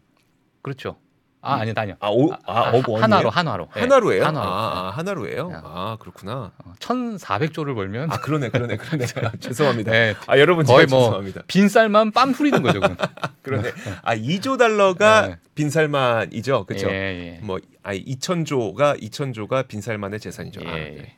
그렇죠. 0.64 0.98
아 1.42 1.56
아니 1.56 1.74
아니요. 1.76 1.96
아, 2.00 2.10
오, 2.10 2.32
아, 2.32 2.38
아, 2.46 2.54
아, 2.54 2.70
어, 2.70 2.74
원이에요? 2.76 2.98
한화로 3.02 3.30
한화로. 3.32 3.70
예, 3.76 3.80
하나로예요? 3.82 4.26
한화로. 4.26 4.48
아, 4.48 4.52
아, 4.52 4.90
하나로예요? 4.92 5.50
네. 5.50 5.56
아 5.64 5.98
그렇구나. 6.00 6.52
어, 6.56 6.74
1,400조를 6.80 7.74
벌면 7.74 8.12
아 8.12 8.20
그러네 8.20 8.50
그러네 8.50 8.78
그러네. 8.78 9.06
아, 9.26 9.32
죄송합니다. 9.40 9.92
네, 9.92 10.16
아 10.28 10.38
여러분 10.38 10.66
거의 10.66 10.86
뭐 10.86 11.00
죄송합니다. 11.00 11.42
빈쌀만 11.48 12.12
빰 12.12 12.34
후리는 12.36 12.62
거죠. 12.62 12.80
그건. 12.80 12.96
그러네. 13.42 13.72
아 14.04 14.16
2조 14.16 14.60
달러가 14.60 15.28
네. 15.30 15.38
빈살만이죠, 15.56 16.66
그렇죠? 16.66 16.90
예, 16.90 16.94
예. 16.94 17.40
뭐 17.42 17.60
아니 17.82 18.06
2천조가 18.06 19.02
2천조가 19.02 19.68
빈살만의 19.68 20.20
재산이죠. 20.20 20.62
아, 20.64 20.78
예, 20.78 20.84
네. 20.84 21.16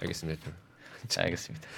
알겠습니다. 0.00 0.50
알겠습니다. 1.18 1.68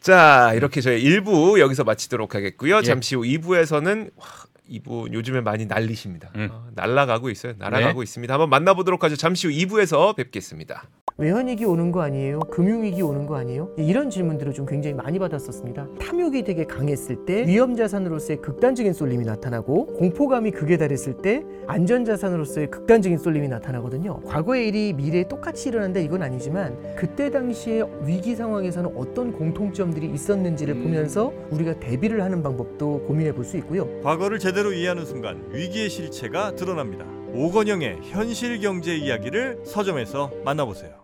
자 0.00 0.52
이렇게 0.54 0.80
저희 0.80 1.02
1부 1.04 1.60
여기서 1.60 1.84
마치도록 1.84 2.34
하겠고요. 2.34 2.78
예. 2.78 2.82
잠시 2.82 3.14
후 3.14 3.22
2부에서는 3.22 4.10
와, 4.16 4.26
이분 4.66 5.12
요즘에 5.12 5.40
많이 5.40 5.66
날리십니다. 5.66 6.30
음. 6.36 6.48
어, 6.50 6.68
날라가고 6.74 7.30
있어요. 7.30 7.54
날아가고 7.58 8.02
있습니다. 8.02 8.32
한번 8.32 8.50
만나보도록 8.50 9.04
하죠. 9.04 9.16
잠시 9.16 9.46
후 9.46 9.52
2부에서 9.52 10.16
뵙겠습니다. 10.16 10.88
외환위기 11.16 11.64
오는 11.64 11.92
거 11.92 12.00
아니에요? 12.02 12.40
금융위기 12.40 13.00
오는 13.02 13.24
거 13.24 13.36
아니에요? 13.36 13.70
이런 13.76 14.10
질문들을 14.10 14.52
좀 14.52 14.66
굉장히 14.66 14.94
많이 14.94 15.20
받았었습니다. 15.20 15.86
탐욕이 16.00 16.42
되게 16.42 16.64
강했을 16.64 17.24
때 17.24 17.46
위험자산으로서의 17.46 18.42
극단적인 18.42 18.92
쏠림이 18.92 19.24
나타나고 19.24 19.86
공포감이 19.94 20.50
극에 20.50 20.76
달했을 20.76 21.18
때 21.18 21.44
안전자산으로서의 21.68 22.68
극단적인 22.68 23.18
쏠림이 23.18 23.46
나타나거든요. 23.46 24.22
과거의 24.22 24.66
일이 24.66 24.92
미래에 24.92 25.28
똑같이 25.28 25.68
일어난다 25.68 26.00
이건 26.00 26.20
아니지만 26.24 26.96
그때 26.96 27.30
당시에 27.30 27.84
위기 28.04 28.34
상황에서는 28.34 28.90
어떤 28.96 29.30
공통점들이 29.32 30.10
있었는지를 30.10 30.74
보면서 30.82 31.32
우리가 31.52 31.78
대비를 31.78 32.24
하는 32.24 32.42
방법도 32.42 33.04
고민해 33.06 33.32
볼 33.34 33.44
수 33.44 33.56
있고요. 33.58 33.86
과거를 34.00 34.38
제대로 34.40 34.72
이해하는 34.72 35.04
순간 35.04 35.44
위기의 35.52 35.90
실체가 35.90 36.54
드러납니다. 36.56 37.04
오건영의 37.34 37.98
현실 38.04 38.58
경제 38.60 38.96
이야기를 38.96 39.60
서점에서 39.66 40.30
만나보세요. 40.46 41.03